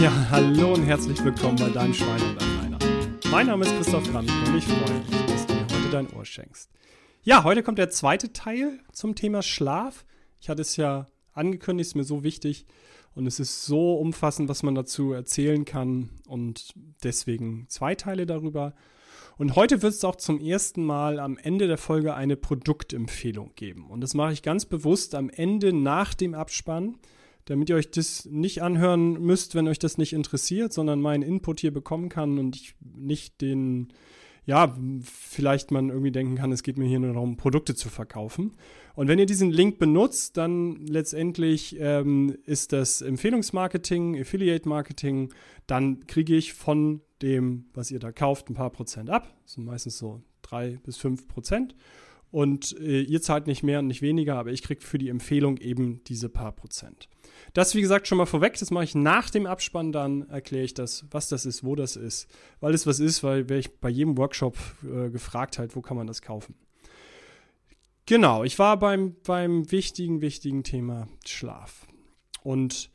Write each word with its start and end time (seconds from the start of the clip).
Ja, 0.00 0.12
hallo 0.30 0.74
und 0.74 0.84
herzlich 0.84 1.24
willkommen 1.24 1.56
bei 1.56 1.70
deinem 1.70 1.92
Schwein 1.92 2.22
und 2.22 2.40
Alleiner. 2.40 2.78
Mein 3.32 3.48
Name 3.48 3.64
ist 3.64 3.74
Christoph 3.74 4.08
Krank 4.12 4.30
und 4.46 4.56
ich 4.56 4.64
freue 4.64 4.96
mich, 4.96 5.26
dass 5.26 5.44
du 5.44 5.54
mir 5.54 5.62
heute 5.62 5.90
dein 5.90 6.12
Ohr 6.12 6.24
schenkst. 6.24 6.70
Ja, 7.24 7.42
heute 7.42 7.64
kommt 7.64 7.78
der 7.78 7.90
zweite 7.90 8.32
Teil 8.32 8.78
zum 8.92 9.16
Thema 9.16 9.42
Schlaf. 9.42 10.06
Ich 10.40 10.48
hatte 10.48 10.62
es 10.62 10.76
ja 10.76 11.08
angekündigt, 11.32 11.88
ist 11.88 11.94
mir 11.96 12.04
so 12.04 12.22
wichtig 12.22 12.64
und 13.16 13.26
es 13.26 13.40
ist 13.40 13.64
so 13.64 13.94
umfassend, 13.94 14.48
was 14.48 14.62
man 14.62 14.76
dazu 14.76 15.10
erzählen 15.12 15.64
kann 15.64 16.10
und 16.28 16.74
deswegen 17.02 17.66
zwei 17.68 17.96
Teile 17.96 18.24
darüber. 18.24 18.74
Und 19.36 19.56
heute 19.56 19.82
wird 19.82 19.94
es 19.94 20.04
auch 20.04 20.14
zum 20.14 20.38
ersten 20.38 20.84
Mal 20.84 21.18
am 21.18 21.36
Ende 21.38 21.66
der 21.66 21.76
Folge 21.76 22.14
eine 22.14 22.36
Produktempfehlung 22.36 23.56
geben. 23.56 23.90
Und 23.90 24.00
das 24.02 24.14
mache 24.14 24.32
ich 24.32 24.42
ganz 24.42 24.64
bewusst 24.64 25.16
am 25.16 25.28
Ende 25.28 25.72
nach 25.72 26.14
dem 26.14 26.34
Abspann, 26.34 26.98
damit 27.48 27.70
ihr 27.70 27.76
euch 27.76 27.90
das 27.90 28.26
nicht 28.26 28.62
anhören 28.62 29.14
müsst, 29.20 29.54
wenn 29.54 29.68
euch 29.68 29.78
das 29.78 29.96
nicht 29.96 30.12
interessiert, 30.12 30.72
sondern 30.72 31.00
meinen 31.00 31.22
Input 31.22 31.60
hier 31.60 31.72
bekommen 31.72 32.10
kann 32.10 32.38
und 32.38 32.56
ich 32.56 32.74
nicht 32.80 33.40
den, 33.40 33.88
ja, 34.44 34.76
vielleicht 35.02 35.70
man 35.70 35.88
irgendwie 35.88 36.12
denken 36.12 36.36
kann, 36.36 36.52
es 36.52 36.62
geht 36.62 36.76
mir 36.76 36.86
hier 36.86 37.00
nur 37.00 37.14
darum, 37.14 37.38
Produkte 37.38 37.74
zu 37.74 37.88
verkaufen. 37.88 38.54
Und 38.94 39.08
wenn 39.08 39.18
ihr 39.18 39.26
diesen 39.26 39.50
Link 39.50 39.78
benutzt, 39.78 40.36
dann 40.36 40.84
letztendlich 40.86 41.76
ähm, 41.78 42.36
ist 42.44 42.72
das 42.72 43.00
Empfehlungsmarketing, 43.00 44.20
Affiliate 44.20 44.68
Marketing, 44.68 45.32
dann 45.66 46.06
kriege 46.06 46.36
ich 46.36 46.52
von 46.52 47.00
dem, 47.22 47.66
was 47.72 47.90
ihr 47.90 47.98
da 47.98 48.12
kauft, 48.12 48.50
ein 48.50 48.54
paar 48.54 48.70
Prozent 48.70 49.08
ab. 49.08 49.34
Das 49.44 49.54
sind 49.54 49.64
meistens 49.64 49.96
so 49.96 50.22
drei 50.42 50.78
bis 50.84 50.98
fünf 50.98 51.28
Prozent. 51.28 51.74
Und 52.30 52.78
äh, 52.78 53.00
ihr 53.00 53.22
zahlt 53.22 53.46
nicht 53.46 53.62
mehr 53.62 53.78
und 53.78 53.86
nicht 53.86 54.02
weniger, 54.02 54.36
aber 54.36 54.50
ich 54.50 54.62
kriege 54.62 54.82
für 54.82 54.98
die 54.98 55.08
Empfehlung 55.08 55.56
eben 55.56 56.04
diese 56.04 56.28
paar 56.28 56.52
Prozent. 56.52 57.08
Das, 57.54 57.74
wie 57.74 57.80
gesagt, 57.80 58.06
schon 58.06 58.18
mal 58.18 58.26
vorweg, 58.26 58.58
das 58.58 58.70
mache 58.70 58.84
ich 58.84 58.94
nach 58.94 59.30
dem 59.30 59.46
Abspann, 59.46 59.92
dann 59.92 60.28
erkläre 60.28 60.64
ich 60.64 60.74
das, 60.74 61.06
was 61.10 61.28
das 61.28 61.46
ist, 61.46 61.64
wo 61.64 61.74
das 61.74 61.96
ist. 61.96 62.28
Weil 62.60 62.74
es 62.74 62.86
was 62.86 63.00
ist, 63.00 63.22
weil 63.22 63.48
wäre 63.48 63.60
ich 63.60 63.80
bei 63.80 63.88
jedem 63.88 64.18
Workshop 64.18 64.58
äh, 64.82 65.08
gefragt 65.08 65.58
halt, 65.58 65.74
wo 65.74 65.80
kann 65.80 65.96
man 65.96 66.06
das 66.06 66.20
kaufen. 66.20 66.54
Genau, 68.04 68.44
ich 68.44 68.58
war 68.58 68.78
beim, 68.78 69.16
beim 69.26 69.70
wichtigen, 69.70 70.20
wichtigen 70.20 70.64
Thema 70.64 71.08
Schlaf. 71.26 71.86
Und 72.42 72.90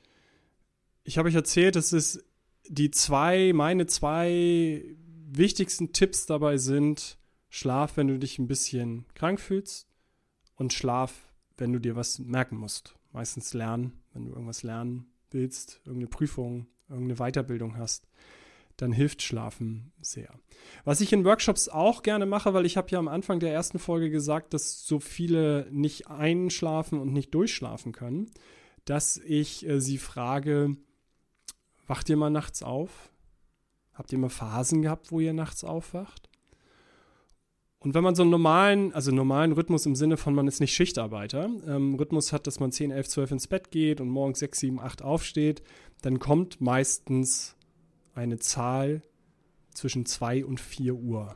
ich 1.04 1.18
habe 1.18 1.30
euch 1.30 1.36
erzählt, 1.36 1.76
dass 1.76 1.92
es 1.92 2.24
die 2.68 2.92
zwei, 2.92 3.52
meine 3.54 3.86
zwei 3.88 4.84
wichtigsten 5.30 5.94
Tipps 5.94 6.26
dabei 6.26 6.58
sind, 6.58 7.18
Schlaf, 7.56 7.98
wenn 7.98 8.08
du 8.08 8.18
dich 8.18 8.40
ein 8.40 8.48
bisschen 8.48 9.06
krank 9.14 9.40
fühlst 9.40 9.88
und 10.56 10.74
Schlaf, 10.74 11.32
wenn 11.58 11.72
du 11.72 11.80
dir 11.80 11.96
was 11.96 12.18
merken 12.18 12.58
musst. 12.58 12.96
Meistens 13.12 13.54
lernen, 13.54 14.02
wenn 14.14 14.26
du 14.26 14.32
irgendwas 14.32 14.64
lernen 14.64 15.06
willst, 15.30 15.82
irgendeine 15.86 16.08
Prüfung, 16.08 16.66
irgendeine 16.90 17.20
Weiterbildung 17.20 17.78
hast 17.78 18.08
dann 18.78 18.92
hilft 18.92 19.22
Schlafen 19.22 19.92
sehr. 20.02 20.34
Was 20.84 21.02
ich 21.02 21.14
in 21.14 21.26
Workshops 21.26 21.70
auch 21.70 22.02
gerne 22.02 22.26
mache, 22.26 22.54
weil 22.54 22.66
ich 22.66 22.78
habe 22.78 22.90
ja 22.90 23.00
am 23.00 23.08
Anfang 23.08 23.40
der 23.40 23.54
ersten 23.54 23.80
Folge 23.80 24.10
gesagt, 24.10 24.54
dass 24.54 24.86
so 24.86 25.00
viele 25.00 25.68
nicht 25.72 26.08
einschlafen 26.08 27.00
und 27.00 27.14
nicht 27.14 27.34
durchschlafen 27.34 27.92
können, 27.92 28.32
dass 28.86 29.18
ich 29.18 29.68
äh, 29.68 29.80
sie 29.80 29.98
frage, 29.98 30.76
wacht 31.88 32.10
ihr 32.10 32.18
mal 32.18 32.30
nachts 32.30 32.64
auf? 32.64 33.12
Habt 33.94 34.12
ihr 34.12 34.18
mal 34.18 34.30
Phasen 34.30 34.82
gehabt, 34.82 35.12
wo 35.12 35.20
ihr 35.20 35.34
nachts 35.34 35.64
aufwacht? 35.64 36.30
Und 37.84 37.94
wenn 37.94 38.04
man 38.04 38.16
so 38.16 38.22
einen 38.24 38.32
normalen, 38.32 38.94
also 38.94 39.12
normalen 39.12 39.52
Rhythmus 39.52 39.86
im 39.86 39.96
Sinne 39.96 40.16
von, 40.16 40.34
man 40.34 40.48
ist 40.48 40.62
nicht 40.62 40.74
Schichtarbeiter, 40.74 41.50
ähm, 41.68 41.96
Rhythmus 41.96 42.32
hat, 42.32 42.48
dass 42.48 42.62
man 42.62 42.72
10, 42.72 42.92
11, 42.92 43.10
12 43.10 43.32
ins 43.32 43.48
Bett 43.48 43.72
geht 43.72 44.00
und 44.00 44.08
morgens 44.08 44.40
6, 44.40 44.60
7, 44.60 44.80
8 44.80 45.02
aufsteht, 45.02 45.62
dann 46.02 46.20
kommt 46.20 46.62
meistens 46.62 47.56
eine 48.16 48.40
Zahl 48.40 49.02
zwischen 49.74 50.06
2 50.06 50.46
und 50.46 50.62
4 50.62 50.96
Uhr. 50.96 51.36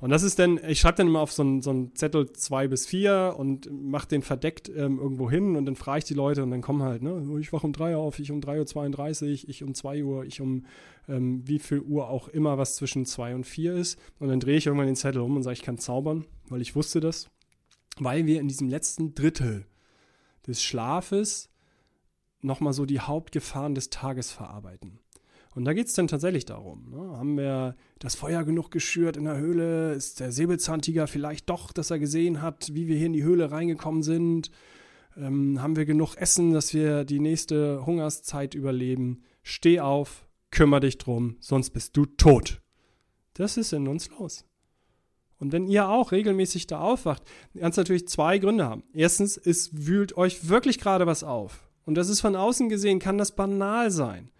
Und 0.00 0.10
das 0.10 0.22
ist 0.22 0.38
dann, 0.38 0.60
ich 0.66 0.80
schreibe 0.80 0.98
dann 0.98 1.08
immer 1.08 1.20
auf 1.20 1.32
so 1.32 1.42
einen, 1.42 1.62
so 1.62 1.70
einen 1.70 1.94
Zettel 1.94 2.30
2 2.30 2.68
bis 2.68 2.86
4 2.86 3.34
und 3.36 3.70
mache 3.70 4.08
den 4.08 4.22
verdeckt 4.22 4.68
ähm, 4.68 4.98
irgendwo 4.98 5.30
hin 5.30 5.56
und 5.56 5.66
dann 5.66 5.76
frage 5.76 5.98
ich 5.98 6.04
die 6.04 6.14
Leute 6.14 6.42
und 6.42 6.50
dann 6.50 6.60
kommen 6.60 6.82
halt, 6.82 7.02
ne, 7.02 7.22
ich 7.40 7.52
wache 7.52 7.66
um 7.66 7.72
3 7.72 7.96
Uhr 7.96 8.02
auf, 8.02 8.18
ich 8.18 8.30
um 8.30 8.40
3.32 8.40 9.22
Uhr, 9.22 9.48
ich 9.48 9.62
um 9.62 9.74
2 9.74 10.04
Uhr, 10.04 10.24
ich 10.24 10.40
um 10.40 10.64
ähm, 11.08 11.46
wie 11.46 11.58
viel 11.58 11.80
Uhr 11.80 12.08
auch 12.08 12.28
immer, 12.28 12.58
was 12.58 12.76
zwischen 12.76 13.06
2 13.06 13.34
und 13.34 13.44
4 13.44 13.74
ist. 13.74 13.98
Und 14.18 14.28
dann 14.28 14.40
drehe 14.40 14.56
ich 14.56 14.66
irgendwann 14.66 14.86
den 14.86 14.96
Zettel 14.96 15.20
um 15.20 15.36
und 15.36 15.42
sage, 15.42 15.54
ich 15.54 15.62
kann 15.62 15.78
zaubern, 15.78 16.24
weil 16.48 16.62
ich 16.62 16.74
wusste 16.74 17.00
das. 17.00 17.28
Weil 17.98 18.26
wir 18.26 18.40
in 18.40 18.48
diesem 18.48 18.68
letzten 18.68 19.14
Drittel 19.14 19.66
des 20.46 20.62
Schlafes 20.62 21.50
nochmal 22.42 22.72
so 22.72 22.86
die 22.86 23.00
Hauptgefahren 23.00 23.74
des 23.74 23.90
Tages 23.90 24.30
verarbeiten. 24.30 25.00
Und 25.54 25.64
da 25.64 25.72
geht 25.72 25.86
es 25.86 25.94
dann 25.94 26.06
tatsächlich 26.06 26.44
darum. 26.44 26.90
Ne? 26.90 27.16
Haben 27.16 27.38
wir 27.38 27.76
das 27.98 28.14
Feuer 28.14 28.44
genug 28.44 28.70
geschürt 28.70 29.16
in 29.16 29.24
der 29.24 29.38
Höhle? 29.38 29.94
Ist 29.94 30.20
der 30.20 30.30
Säbelzahntiger 30.30 31.06
vielleicht 31.06 31.48
doch, 31.48 31.72
dass 31.72 31.90
er 31.90 31.98
gesehen 31.98 32.42
hat, 32.42 32.74
wie 32.74 32.88
wir 32.88 32.96
hier 32.96 33.06
in 33.06 33.14
die 33.14 33.24
Höhle 33.24 33.50
reingekommen 33.50 34.02
sind? 34.02 34.50
Ähm, 35.16 35.62
haben 35.62 35.76
wir 35.76 35.86
genug 35.86 36.16
Essen, 36.16 36.52
dass 36.52 36.74
wir 36.74 37.04
die 37.04 37.20
nächste 37.20 37.86
Hungerszeit 37.86 38.54
überleben? 38.54 39.22
Steh 39.42 39.80
auf, 39.80 40.25
kümmere 40.50 40.80
dich 40.80 40.98
drum, 40.98 41.36
sonst 41.40 41.70
bist 41.70 41.96
du 41.96 42.06
tot. 42.06 42.60
Das 43.34 43.56
ist 43.56 43.72
in 43.72 43.88
uns 43.88 44.08
los. 44.10 44.44
Und 45.38 45.52
wenn 45.52 45.66
ihr 45.66 45.88
auch 45.88 46.12
regelmäßig 46.12 46.66
da 46.66 46.80
aufwacht, 46.80 47.22
kann 47.58 47.70
es 47.70 47.76
natürlich 47.76 48.08
zwei 48.08 48.38
Gründe 48.38 48.64
haben. 48.64 48.84
Erstens, 48.94 49.36
es 49.36 49.86
wühlt 49.86 50.16
euch 50.16 50.48
wirklich 50.48 50.78
gerade 50.78 51.06
was 51.06 51.24
auf. 51.24 51.68
Und 51.84 51.94
das 51.94 52.08
ist 52.08 52.20
von 52.20 52.36
außen 52.36 52.68
gesehen, 52.68 52.98
kann 52.98 53.18
das 53.18 53.36
banal 53.36 53.90
sein. 53.90 54.30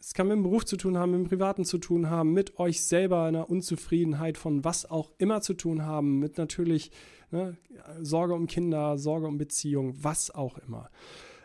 Es 0.00 0.14
kann 0.14 0.28
mit 0.28 0.36
dem 0.36 0.42
Beruf 0.42 0.64
zu 0.64 0.76
tun 0.76 0.96
haben, 0.96 1.12
mit 1.12 1.20
dem 1.20 1.28
Privaten 1.28 1.64
zu 1.64 1.78
tun 1.78 2.08
haben, 2.08 2.32
mit 2.32 2.58
euch 2.58 2.82
selber 2.84 3.24
einer 3.24 3.50
Unzufriedenheit 3.50 4.38
von 4.38 4.64
was 4.64 4.90
auch 4.90 5.12
immer 5.18 5.42
zu 5.42 5.54
tun 5.54 5.84
haben, 5.84 6.18
mit 6.18 6.38
natürlich 6.38 6.90
ne, 7.30 7.56
Sorge 8.00 8.34
um 8.34 8.46
Kinder, 8.46 8.98
Sorge 8.98 9.26
um 9.26 9.36
Beziehung, 9.38 9.94
was 10.02 10.30
auch 10.30 10.58
immer. 10.58 10.90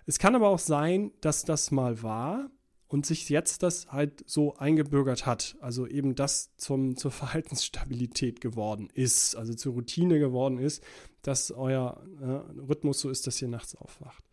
Es 0.06 0.20
kann 0.20 0.36
aber 0.36 0.48
auch 0.48 0.60
sein, 0.60 1.12
dass 1.20 1.44
das 1.44 1.72
mal 1.72 2.02
war 2.02 2.50
und 2.88 3.06
sich 3.06 3.30
jetzt 3.30 3.64
das 3.64 3.92
halt 3.92 4.24
so 4.28 4.56
eingebürgert 4.58 5.26
hat, 5.26 5.56
also 5.60 5.88
eben 5.88 6.16
das 6.16 6.56
zum, 6.58 6.98
zur 6.98 7.12
Verhaltensstabilität 7.12 8.42
geworden 8.42 8.90
ist, 8.94 9.36
also 9.36 9.54
zur 9.54 9.74
Routine 9.74 10.20
geworden 10.20 10.60
ist, 10.60 10.84
dass 11.22 11.52
euer 11.52 12.02
äh, 12.22 12.60
Rhythmus 12.62 13.00
so 13.00 13.10
ist, 13.10 13.26
dass 13.28 13.42
ihr 13.42 13.48
nachts 13.48 13.76
aufwacht. 13.76 14.24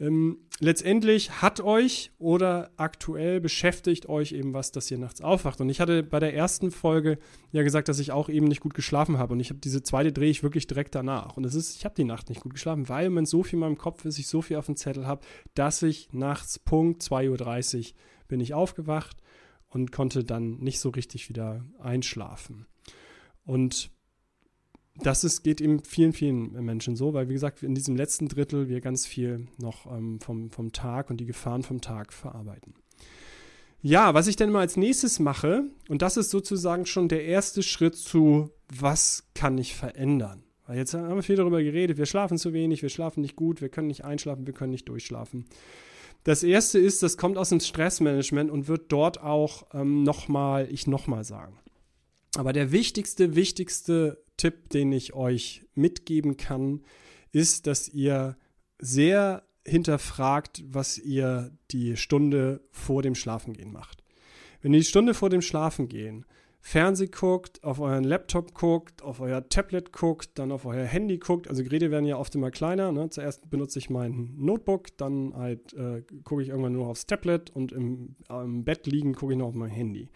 Ähm, 0.00 0.38
letztendlich 0.60 1.42
hat 1.42 1.60
euch 1.60 2.10
oder 2.18 2.70
aktuell 2.78 3.38
beschäftigt 3.38 4.08
euch 4.08 4.32
eben 4.32 4.54
was, 4.54 4.72
dass 4.72 4.90
ihr 4.90 4.96
nachts 4.96 5.20
aufwacht. 5.20 5.60
Und 5.60 5.68
ich 5.68 5.78
hatte 5.78 6.02
bei 6.02 6.18
der 6.18 6.34
ersten 6.34 6.70
Folge 6.70 7.18
ja 7.52 7.62
gesagt, 7.62 7.88
dass 7.88 7.98
ich 7.98 8.10
auch 8.10 8.30
eben 8.30 8.46
nicht 8.46 8.62
gut 8.62 8.72
geschlafen 8.72 9.18
habe. 9.18 9.34
Und 9.34 9.40
ich 9.40 9.50
habe 9.50 9.60
diese 9.60 9.82
zweite 9.82 10.10
drehe 10.10 10.30
ich 10.30 10.42
wirklich 10.42 10.66
direkt 10.66 10.94
danach. 10.94 11.36
Und 11.36 11.44
es 11.44 11.54
ist, 11.54 11.76
ich 11.76 11.84
habe 11.84 11.94
die 11.94 12.04
Nacht 12.04 12.30
nicht 12.30 12.40
gut 12.40 12.54
geschlafen, 12.54 12.88
weil 12.88 13.10
man 13.10 13.26
so 13.26 13.42
viel 13.42 13.58
in 13.58 13.60
meinem 13.60 13.78
Kopf 13.78 14.06
ist, 14.06 14.18
ich 14.18 14.26
so 14.26 14.40
viel 14.40 14.56
auf 14.56 14.66
dem 14.66 14.76
Zettel 14.76 15.06
habe, 15.06 15.20
dass 15.54 15.82
ich 15.82 16.08
nachts 16.12 16.58
Punkt 16.58 17.02
2.30 17.02 17.78
Uhr 17.78 17.94
bin 18.26 18.40
ich 18.40 18.54
aufgewacht 18.54 19.18
und 19.68 19.92
konnte 19.92 20.24
dann 20.24 20.58
nicht 20.60 20.80
so 20.80 20.88
richtig 20.88 21.28
wieder 21.28 21.62
einschlafen. 21.78 22.66
Und 23.44 23.90
das 25.02 25.24
ist, 25.24 25.42
geht 25.42 25.60
eben 25.60 25.82
vielen, 25.84 26.12
vielen 26.12 26.52
Menschen 26.64 26.96
so, 26.96 27.12
weil 27.14 27.28
wie 27.28 27.34
gesagt, 27.34 27.62
in 27.62 27.74
diesem 27.74 27.96
letzten 27.96 28.28
Drittel 28.28 28.68
wir 28.68 28.80
ganz 28.80 29.06
viel 29.06 29.48
noch 29.58 29.86
ähm, 29.86 30.20
vom, 30.20 30.50
vom 30.50 30.72
Tag 30.72 31.10
und 31.10 31.18
die 31.18 31.26
Gefahren 31.26 31.62
vom 31.62 31.80
Tag 31.80 32.12
verarbeiten. 32.12 32.74
Ja, 33.82 34.12
was 34.12 34.26
ich 34.26 34.36
dann 34.36 34.50
mal 34.50 34.60
als 34.60 34.76
nächstes 34.76 35.18
mache, 35.18 35.64
und 35.88 36.02
das 36.02 36.18
ist 36.18 36.30
sozusagen 36.30 36.84
schon 36.84 37.08
der 37.08 37.24
erste 37.24 37.62
Schritt 37.62 37.96
zu, 37.96 38.50
was 38.68 39.24
kann 39.34 39.56
ich 39.56 39.74
verändern? 39.74 40.42
Weil 40.66 40.76
jetzt 40.76 40.94
haben 40.94 41.16
wir 41.16 41.22
viel 41.22 41.36
darüber 41.36 41.62
geredet, 41.62 41.96
wir 41.96 42.06
schlafen 42.06 42.36
zu 42.36 42.52
wenig, 42.52 42.82
wir 42.82 42.90
schlafen 42.90 43.22
nicht 43.22 43.36
gut, 43.36 43.60
wir 43.60 43.70
können 43.70 43.88
nicht 43.88 44.04
einschlafen, 44.04 44.46
wir 44.46 44.52
können 44.52 44.70
nicht 44.70 44.88
durchschlafen. 44.88 45.46
Das 46.24 46.42
erste 46.42 46.78
ist, 46.78 47.02
das 47.02 47.16
kommt 47.16 47.38
aus 47.38 47.48
dem 47.48 47.60
Stressmanagement 47.60 48.50
und 48.50 48.68
wird 48.68 48.92
dort 48.92 49.22
auch 49.22 49.66
ähm, 49.72 50.02
nochmal, 50.02 50.68
ich 50.70 50.86
nochmal 50.86 51.24
sagen. 51.24 51.58
Aber 52.36 52.52
der 52.52 52.72
wichtigste, 52.72 53.34
wichtigste 53.34 54.22
Tipp, 54.40 54.70
den 54.70 54.90
ich 54.90 55.12
euch 55.12 55.66
mitgeben 55.74 56.38
kann, 56.38 56.80
ist, 57.30 57.66
dass 57.66 57.88
ihr 57.90 58.38
sehr 58.78 59.42
hinterfragt, 59.66 60.64
was 60.66 60.96
ihr 60.96 61.52
die 61.70 61.98
Stunde 61.98 62.62
vor 62.70 63.02
dem 63.02 63.14
Schlafengehen 63.14 63.70
macht. 63.70 64.02
Wenn 64.62 64.72
ihr 64.72 64.80
die 64.80 64.86
Stunde 64.86 65.12
vor 65.12 65.28
dem 65.28 65.42
Schlafengehen 65.42 66.24
Fernseh 66.62 67.08
guckt, 67.08 67.62
auf 67.64 67.80
euren 67.80 68.04
Laptop 68.04 68.54
guckt, 68.54 69.02
auf 69.02 69.20
euer 69.20 69.46
Tablet 69.48 69.92
guckt, 69.92 70.38
dann 70.38 70.52
auf 70.52 70.64
euer 70.64 70.84
Handy 70.84 71.18
guckt, 71.18 71.48
also 71.48 71.62
Geräte 71.62 71.90
werden 71.90 72.06
ja 72.06 72.16
oft 72.16 72.34
immer 72.34 72.50
kleiner. 72.50 72.92
Ne? 72.92 73.10
Zuerst 73.10 73.50
benutze 73.50 73.78
ich 73.78 73.90
mein 73.90 74.34
Notebook, 74.38 74.96
dann 74.96 75.34
halt 75.34 75.74
äh, 75.74 76.02
gucke 76.24 76.42
ich 76.42 76.48
irgendwann 76.48 76.72
nur 76.72 76.86
aufs 76.86 77.06
Tablet 77.06 77.50
und 77.50 77.72
im, 77.72 78.16
im 78.28 78.64
Bett 78.64 78.86
liegen 78.86 79.14
gucke 79.14 79.32
ich 79.32 79.38
noch 79.38 79.48
auf 79.48 79.54
mein 79.54 79.70
Handy. 79.70 80.08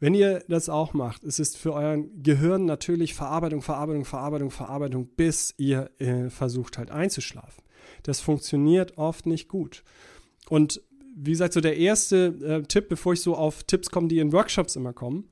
Wenn 0.00 0.14
ihr 0.14 0.42
das 0.48 0.70
auch 0.70 0.94
macht, 0.94 1.24
es 1.24 1.38
ist 1.38 1.58
für 1.58 1.74
euer 1.74 1.98
Gehirn 1.98 2.64
natürlich 2.64 3.14
Verarbeitung, 3.14 3.60
Verarbeitung, 3.60 4.06
Verarbeitung, 4.06 4.50
Verarbeitung, 4.50 5.06
bis 5.14 5.54
ihr 5.58 5.90
äh, 5.98 6.30
versucht 6.30 6.78
halt 6.78 6.90
einzuschlafen. 6.90 7.62
Das 8.02 8.20
funktioniert 8.20 8.96
oft 8.96 9.26
nicht 9.26 9.48
gut. 9.48 9.84
Und 10.48 10.80
wie 11.14 11.32
gesagt, 11.32 11.52
so 11.52 11.60
der 11.60 11.76
erste 11.76 12.34
äh, 12.42 12.62
Tipp, 12.62 12.88
bevor 12.88 13.12
ich 13.12 13.20
so 13.20 13.36
auf 13.36 13.64
Tipps 13.64 13.90
komme, 13.90 14.08
die 14.08 14.20
in 14.20 14.32
Workshops 14.32 14.74
immer 14.74 14.94
kommen, 14.94 15.28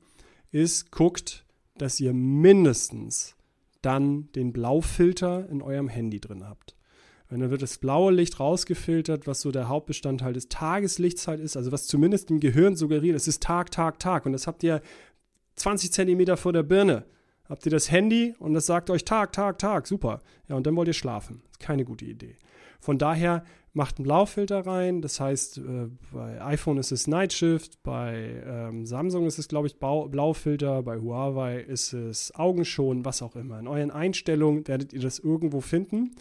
ist, 0.51 0.91
guckt, 0.91 1.45
dass 1.77 1.99
ihr 1.99 2.13
mindestens 2.13 3.35
dann 3.81 4.31
den 4.33 4.53
Blaufilter 4.53 5.49
in 5.49 5.63
eurem 5.63 5.87
Handy 5.87 6.19
drin 6.19 6.47
habt. 6.47 6.75
Wenn 7.29 7.41
dann 7.41 7.51
wird 7.51 7.61
das 7.61 7.77
blaue 7.77 8.11
Licht 8.11 8.39
rausgefiltert, 8.39 9.27
was 9.27 9.41
so 9.41 9.51
der 9.51 9.69
Hauptbestandteil 9.69 10.33
des 10.33 10.49
Tageslichts 10.49 11.27
halt 11.27 11.39
ist, 11.39 11.55
also 11.55 11.71
was 11.71 11.85
zumindest 11.85 12.31
im 12.31 12.39
Gehirn 12.39 12.75
suggeriert, 12.75 13.15
es 13.15 13.27
ist 13.27 13.43
Tag, 13.43 13.69
Tag, 13.71 13.99
Tag. 13.99 14.25
Und 14.25 14.33
das 14.33 14.47
habt 14.47 14.63
ihr 14.63 14.81
20 15.55 15.91
Zentimeter 15.91 16.37
vor 16.37 16.53
der 16.53 16.63
Birne. 16.63 17.05
Habt 17.47 17.65
ihr 17.65 17.71
das 17.71 17.91
Handy 17.91 18.35
und 18.39 18.53
das 18.53 18.65
sagt 18.65 18.89
euch 18.89 19.05
Tag, 19.05 19.31
Tag, 19.31 19.59
Tag, 19.59 19.87
super. 19.87 20.21
Ja, 20.47 20.55
und 20.55 20.65
dann 20.65 20.75
wollt 20.75 20.87
ihr 20.87 20.93
schlafen. 20.93 21.43
Keine 21.59 21.85
gute 21.85 22.05
Idee. 22.05 22.35
Von 22.79 22.97
daher 22.97 23.43
macht 23.73 23.97
einen 23.97 24.05
Blaufilter 24.05 24.65
rein. 24.65 25.01
Das 25.01 25.19
heißt, 25.19 25.59
äh, 25.59 25.89
bei 26.11 26.41
iPhone 26.41 26.77
ist 26.77 26.91
es 26.91 27.07
Night 27.07 27.33
Shift, 27.33 27.81
bei 27.83 28.41
ähm, 28.45 28.85
Samsung 28.85 29.25
ist 29.25 29.37
es, 29.37 29.47
glaube 29.47 29.67
ich, 29.67 29.77
Blaufilter, 29.77 30.81
bei 30.83 30.99
Huawei 30.99 31.59
ist 31.59 31.93
es 31.93 32.33
Augenschon, 32.35 33.05
was 33.05 33.21
auch 33.21 33.35
immer. 33.35 33.59
In 33.59 33.67
euren 33.67 33.91
Einstellungen 33.91 34.67
werdet 34.67 34.93
ihr 34.93 35.01
das 35.01 35.19
irgendwo 35.19 35.61
finden. 35.61 36.11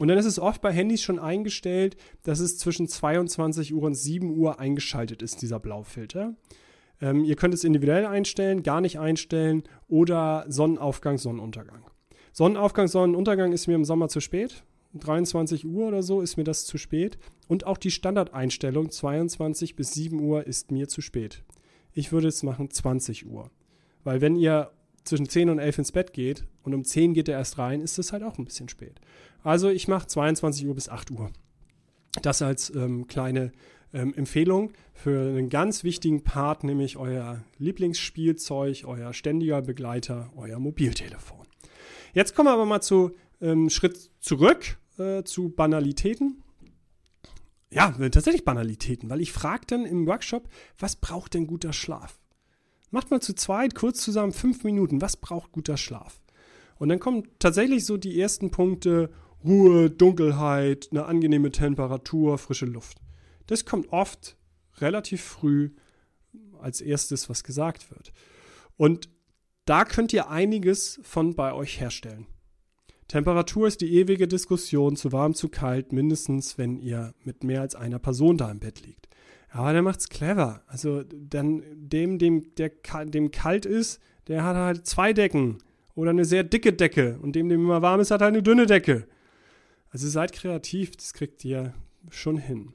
Und 0.00 0.08
dann 0.08 0.16
ist 0.16 0.24
es 0.24 0.38
oft 0.38 0.62
bei 0.62 0.72
Handys 0.72 1.02
schon 1.02 1.18
eingestellt, 1.18 1.94
dass 2.22 2.40
es 2.40 2.56
zwischen 2.56 2.88
22 2.88 3.74
Uhr 3.74 3.82
und 3.82 3.94
7 3.94 4.34
Uhr 4.34 4.58
eingeschaltet 4.58 5.20
ist, 5.20 5.42
dieser 5.42 5.60
Blaufilter. 5.60 6.36
Ähm, 7.02 7.22
ihr 7.22 7.36
könnt 7.36 7.52
es 7.52 7.64
individuell 7.64 8.06
einstellen, 8.06 8.62
gar 8.62 8.80
nicht 8.80 8.98
einstellen 8.98 9.62
oder 9.88 10.46
Sonnenaufgang, 10.48 11.18
Sonnenuntergang. 11.18 11.82
Sonnenaufgang, 12.32 12.88
Sonnenuntergang 12.88 13.52
ist 13.52 13.66
mir 13.66 13.74
im 13.74 13.84
Sommer 13.84 14.08
zu 14.08 14.20
spät. 14.20 14.64
23 14.94 15.66
Uhr 15.66 15.88
oder 15.88 16.02
so 16.02 16.22
ist 16.22 16.38
mir 16.38 16.44
das 16.44 16.64
zu 16.64 16.78
spät. 16.78 17.18
Und 17.46 17.66
auch 17.66 17.76
die 17.76 17.90
Standardeinstellung 17.90 18.90
22 18.90 19.76
bis 19.76 19.92
7 19.92 20.18
Uhr 20.18 20.46
ist 20.46 20.70
mir 20.70 20.88
zu 20.88 21.02
spät. 21.02 21.44
Ich 21.92 22.10
würde 22.10 22.28
es 22.28 22.42
machen 22.42 22.70
20 22.70 23.26
Uhr. 23.26 23.50
Weil 24.02 24.22
wenn 24.22 24.36
ihr 24.36 24.70
zwischen 25.04 25.28
10 25.28 25.50
und 25.50 25.58
11 25.58 25.78
ins 25.78 25.92
Bett 25.92 26.12
geht 26.12 26.44
und 26.62 26.74
um 26.74 26.84
10 26.84 27.14
geht 27.14 27.28
er 27.28 27.38
erst 27.38 27.58
rein, 27.58 27.80
ist 27.80 27.98
es 27.98 28.12
halt 28.12 28.22
auch 28.22 28.38
ein 28.38 28.44
bisschen 28.44 28.68
spät. 28.68 29.00
Also 29.42 29.68
ich 29.68 29.88
mache 29.88 30.06
22 30.06 30.66
Uhr 30.66 30.74
bis 30.74 30.88
8 30.88 31.10
Uhr. 31.10 31.30
Das 32.22 32.42
als 32.42 32.74
ähm, 32.74 33.06
kleine 33.06 33.52
ähm, 33.92 34.14
Empfehlung 34.14 34.72
für 34.94 35.20
einen 35.20 35.48
ganz 35.48 35.84
wichtigen 35.84 36.22
Part, 36.22 36.64
nämlich 36.64 36.96
euer 36.96 37.44
Lieblingsspielzeug, 37.58 38.84
euer 38.84 39.12
ständiger 39.12 39.62
Begleiter, 39.62 40.30
euer 40.36 40.58
Mobiltelefon. 40.58 41.46
Jetzt 42.12 42.34
kommen 42.34 42.48
wir 42.48 42.52
aber 42.52 42.66
mal 42.66 42.80
zu 42.80 43.12
ähm, 43.40 43.70
Schritt 43.70 44.10
zurück 44.20 44.78
äh, 44.98 45.22
zu 45.24 45.50
Banalitäten. 45.50 46.42
Ja, 47.72 47.92
tatsächlich 47.92 48.44
Banalitäten, 48.44 49.08
weil 49.10 49.20
ich 49.20 49.32
frage 49.32 49.64
dann 49.66 49.86
im 49.86 50.06
Workshop, 50.06 50.48
was 50.78 50.96
braucht 50.96 51.34
denn 51.34 51.46
guter 51.46 51.72
Schlaf? 51.72 52.18
Macht 52.90 53.10
mal 53.10 53.20
zu 53.20 53.34
zweit 53.34 53.74
kurz 53.74 54.02
zusammen 54.02 54.32
fünf 54.32 54.64
Minuten, 54.64 55.00
was 55.00 55.16
braucht 55.16 55.52
guter 55.52 55.76
Schlaf? 55.76 56.20
Und 56.78 56.88
dann 56.88 56.98
kommen 56.98 57.28
tatsächlich 57.38 57.84
so 57.84 57.96
die 57.96 58.20
ersten 58.20 58.50
Punkte, 58.50 59.10
Ruhe, 59.44 59.90
Dunkelheit, 59.90 60.88
eine 60.90 61.06
angenehme 61.06 61.50
Temperatur, 61.50 62.38
frische 62.38 62.66
Luft. 62.66 62.98
Das 63.46 63.64
kommt 63.64 63.92
oft 63.92 64.36
relativ 64.78 65.22
früh 65.22 65.70
als 66.58 66.80
erstes, 66.80 67.28
was 67.28 67.44
gesagt 67.44 67.90
wird. 67.90 68.12
Und 68.76 69.08
da 69.64 69.84
könnt 69.84 70.12
ihr 70.12 70.28
einiges 70.28 71.00
von 71.02 71.34
bei 71.34 71.52
euch 71.52 71.80
herstellen. 71.80 72.26
Temperatur 73.08 73.66
ist 73.66 73.80
die 73.80 73.92
ewige 73.94 74.28
Diskussion, 74.28 74.96
zu 74.96 75.12
warm, 75.12 75.34
zu 75.34 75.48
kalt, 75.48 75.92
mindestens 75.92 76.58
wenn 76.58 76.78
ihr 76.78 77.14
mit 77.24 77.44
mehr 77.44 77.60
als 77.60 77.74
einer 77.74 77.98
Person 77.98 78.36
da 78.38 78.50
im 78.50 78.60
Bett 78.60 78.86
liegt. 78.86 79.08
Aber 79.50 79.72
der 79.72 79.82
macht's 79.82 80.08
clever. 80.08 80.62
Also 80.66 81.02
dann 81.02 81.62
dem, 81.74 82.18
dem, 82.18 82.54
der 82.54 82.70
dem 83.06 83.30
kalt 83.30 83.66
ist, 83.66 84.00
der 84.28 84.44
hat 84.44 84.56
halt 84.56 84.86
zwei 84.86 85.12
Decken 85.12 85.58
oder 85.94 86.10
eine 86.10 86.24
sehr 86.24 86.44
dicke 86.44 86.72
Decke 86.72 87.18
und 87.20 87.34
dem, 87.34 87.48
dem 87.48 87.64
immer 87.64 87.82
warm 87.82 88.00
ist, 88.00 88.10
hat 88.10 88.22
halt 88.22 88.34
eine 88.34 88.42
dünne 88.42 88.66
Decke. 88.66 89.06
Also 89.90 90.08
seid 90.08 90.32
kreativ, 90.32 90.96
das 90.96 91.14
kriegt 91.14 91.44
ihr 91.44 91.74
schon 92.10 92.36
hin. 92.36 92.74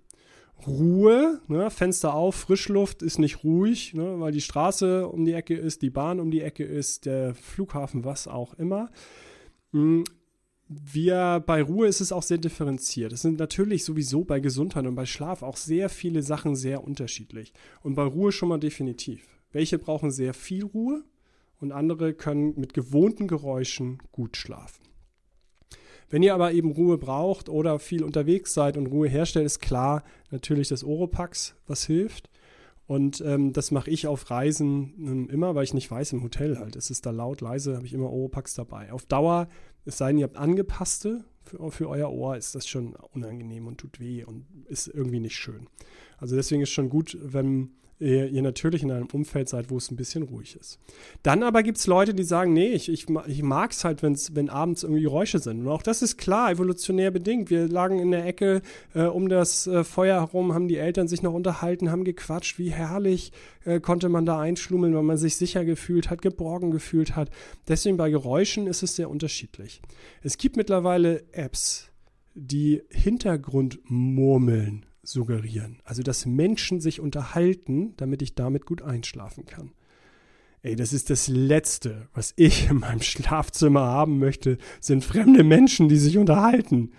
Ruhe, 0.67 1.41
ne, 1.47 1.69
Fenster 1.69 2.13
auf, 2.13 2.35
Frischluft 2.35 3.01
ist 3.01 3.19
nicht 3.19 3.43
ruhig, 3.43 3.93
ne, 3.93 4.19
weil 4.19 4.31
die 4.31 4.41
Straße 4.41 5.07
um 5.07 5.25
die 5.25 5.33
Ecke 5.33 5.55
ist, 5.55 5.81
die 5.81 5.89
Bahn 5.89 6.19
um 6.19 6.31
die 6.31 6.41
Ecke 6.41 6.63
ist, 6.63 7.05
der 7.05 7.35
Flughafen, 7.35 8.03
was 8.03 8.27
auch 8.27 8.53
immer. 8.55 8.89
Wir 10.67 11.43
bei 11.45 11.61
Ruhe 11.61 11.87
ist 11.87 12.01
es 12.01 12.11
auch 12.11 12.23
sehr 12.23 12.39
differenziert. 12.39 13.13
Es 13.13 13.21
sind 13.21 13.37
natürlich 13.37 13.83
sowieso 13.83 14.23
bei 14.23 14.39
Gesundheit 14.39 14.87
und 14.87 14.95
bei 14.95 15.05
Schlaf 15.05 15.43
auch 15.43 15.57
sehr 15.57 15.89
viele 15.89 16.23
Sachen 16.23 16.55
sehr 16.55 16.83
unterschiedlich. 16.83 17.53
Und 17.83 17.93
bei 17.93 18.03
Ruhe 18.03 18.31
schon 18.31 18.49
mal 18.49 18.59
definitiv. 18.59 19.27
Welche 19.51 19.77
brauchen 19.77 20.09
sehr 20.09 20.33
viel 20.33 20.65
Ruhe 20.65 21.03
und 21.59 21.71
andere 21.71 22.13
können 22.13 22.59
mit 22.59 22.73
gewohnten 22.73 23.27
Geräuschen 23.27 23.99
gut 24.11 24.37
schlafen. 24.37 24.83
Wenn 26.09 26.23
ihr 26.23 26.33
aber 26.33 26.51
eben 26.51 26.71
Ruhe 26.71 26.97
braucht 26.97 27.47
oder 27.49 27.79
viel 27.79 28.03
unterwegs 28.03 28.53
seid 28.53 28.77
und 28.77 28.87
Ruhe 28.87 29.07
herstellt, 29.07 29.45
ist 29.45 29.59
klar 29.59 30.03
natürlich 30.31 30.67
das 30.67 30.83
Oropax, 30.83 31.55
was 31.67 31.85
hilft. 31.85 32.29
Und 32.87 33.21
ähm, 33.25 33.51
das 33.51 33.71
mache 33.71 33.89
ich 33.89 34.07
auf 34.07 34.29
Reisen 34.29 34.93
ähm, 34.99 35.29
immer, 35.29 35.55
weil 35.55 35.63
ich 35.63 35.73
nicht 35.73 35.89
weiß, 35.89 36.13
im 36.13 36.23
Hotel 36.23 36.59
halt. 36.59 36.75
Es 36.75 36.91
ist 36.91 37.05
da 37.05 37.11
laut, 37.11 37.41
leise, 37.41 37.75
habe 37.75 37.85
ich 37.85 37.93
immer 37.93 38.11
Oropax 38.11 38.53
dabei. 38.53 38.91
Auf 38.91 39.05
Dauer, 39.05 39.47
es 39.85 39.97
sei 39.97 40.07
denn, 40.07 40.19
ihr 40.19 40.25
habt 40.25 40.37
angepasste 40.37 41.25
für, 41.43 41.71
für 41.71 41.89
euer 41.89 42.11
Ohr, 42.11 42.37
ist 42.37 42.53
das 42.53 42.67
schon 42.67 42.95
unangenehm 43.13 43.65
und 43.67 43.79
tut 43.79 43.99
weh 43.99 44.23
und 44.23 44.45
ist 44.67 44.87
irgendwie 44.87 45.19
nicht 45.19 45.35
schön. 45.35 45.67
Also 46.17 46.35
deswegen 46.35 46.61
ist 46.61 46.71
schon 46.71 46.89
gut, 46.89 47.17
wenn 47.21 47.71
ihr, 47.99 48.27
ihr 48.27 48.41
natürlich 48.41 48.83
in 48.83 48.91
einem 48.91 49.07
Umfeld 49.11 49.49
seid, 49.49 49.69
wo 49.69 49.77
es 49.77 49.89
ein 49.91 49.95
bisschen 49.95 50.23
ruhig 50.23 50.55
ist. 50.59 50.79
Dann 51.23 51.43
aber 51.43 51.63
gibt 51.63 51.77
es 51.77 51.87
Leute, 51.87 52.13
die 52.13 52.23
sagen, 52.23 52.53
nee, 52.53 52.69
ich, 52.69 52.89
ich, 52.89 53.07
ich 53.27 53.43
mag 53.43 53.71
es 53.71 53.83
halt, 53.83 54.03
wenn's, 54.03 54.35
wenn 54.35 54.49
abends 54.49 54.83
irgendwie 54.83 55.03
Geräusche 55.03 55.39
sind. 55.39 55.61
Und 55.61 55.67
auch 55.67 55.81
das 55.81 56.01
ist 56.01 56.17
klar, 56.17 56.51
evolutionär 56.51 57.11
bedingt. 57.11 57.49
Wir 57.49 57.67
lagen 57.67 57.99
in 57.99 58.11
der 58.11 58.25
Ecke 58.25 58.61
äh, 58.93 59.03
um 59.03 59.29
das 59.29 59.67
äh, 59.67 59.83
Feuer 59.83 60.19
herum, 60.19 60.53
haben 60.53 60.67
die 60.67 60.77
Eltern 60.77 61.07
sich 61.07 61.21
noch 61.23 61.33
unterhalten, 61.33 61.91
haben 61.91 62.03
gequatscht, 62.03 62.59
wie 62.59 62.71
herrlich 62.71 63.31
äh, 63.63 63.79
konnte 63.79 64.09
man 64.09 64.25
da 64.25 64.39
einschlummeln, 64.39 64.93
weil 64.95 65.03
man 65.03 65.17
sich 65.17 65.37
sicher 65.37 65.63
gefühlt 65.65 66.09
hat, 66.09 66.21
geborgen 66.21 66.71
gefühlt 66.71 67.15
hat. 67.15 67.29
Deswegen 67.67 67.97
bei 67.97 68.09
Geräuschen 68.09 68.67
ist 68.67 68.83
es 68.83 68.95
sehr 68.95 69.09
unterschiedlich. 69.09 69.81
Es 70.21 70.37
gibt 70.37 70.57
mittlerweile 70.57 71.23
Apps, 71.31 71.89
die 72.33 72.81
Hintergrundmurmeln 72.89 74.85
suggerieren. 75.07 75.79
Also, 75.83 76.03
dass 76.03 76.25
Menschen 76.25 76.79
sich 76.79 76.99
unterhalten, 76.99 77.93
damit 77.97 78.21
ich 78.21 78.35
damit 78.35 78.65
gut 78.65 78.81
einschlafen 78.81 79.45
kann. 79.45 79.71
Ey, 80.61 80.75
das 80.75 80.93
ist 80.93 81.11
das 81.11 81.27
Letzte, 81.27 82.07
was 82.13 82.33
ich 82.37 82.69
in 82.69 82.79
meinem 82.79 83.01
Schlafzimmer 83.01 83.81
haben 83.81 84.17
möchte, 84.17 84.57
sind 84.79 85.03
fremde 85.03 85.43
Menschen, 85.43 85.89
die 85.89 85.97
sich 85.97 86.17
unterhalten. 86.17 86.91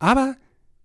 Aber 0.00 0.36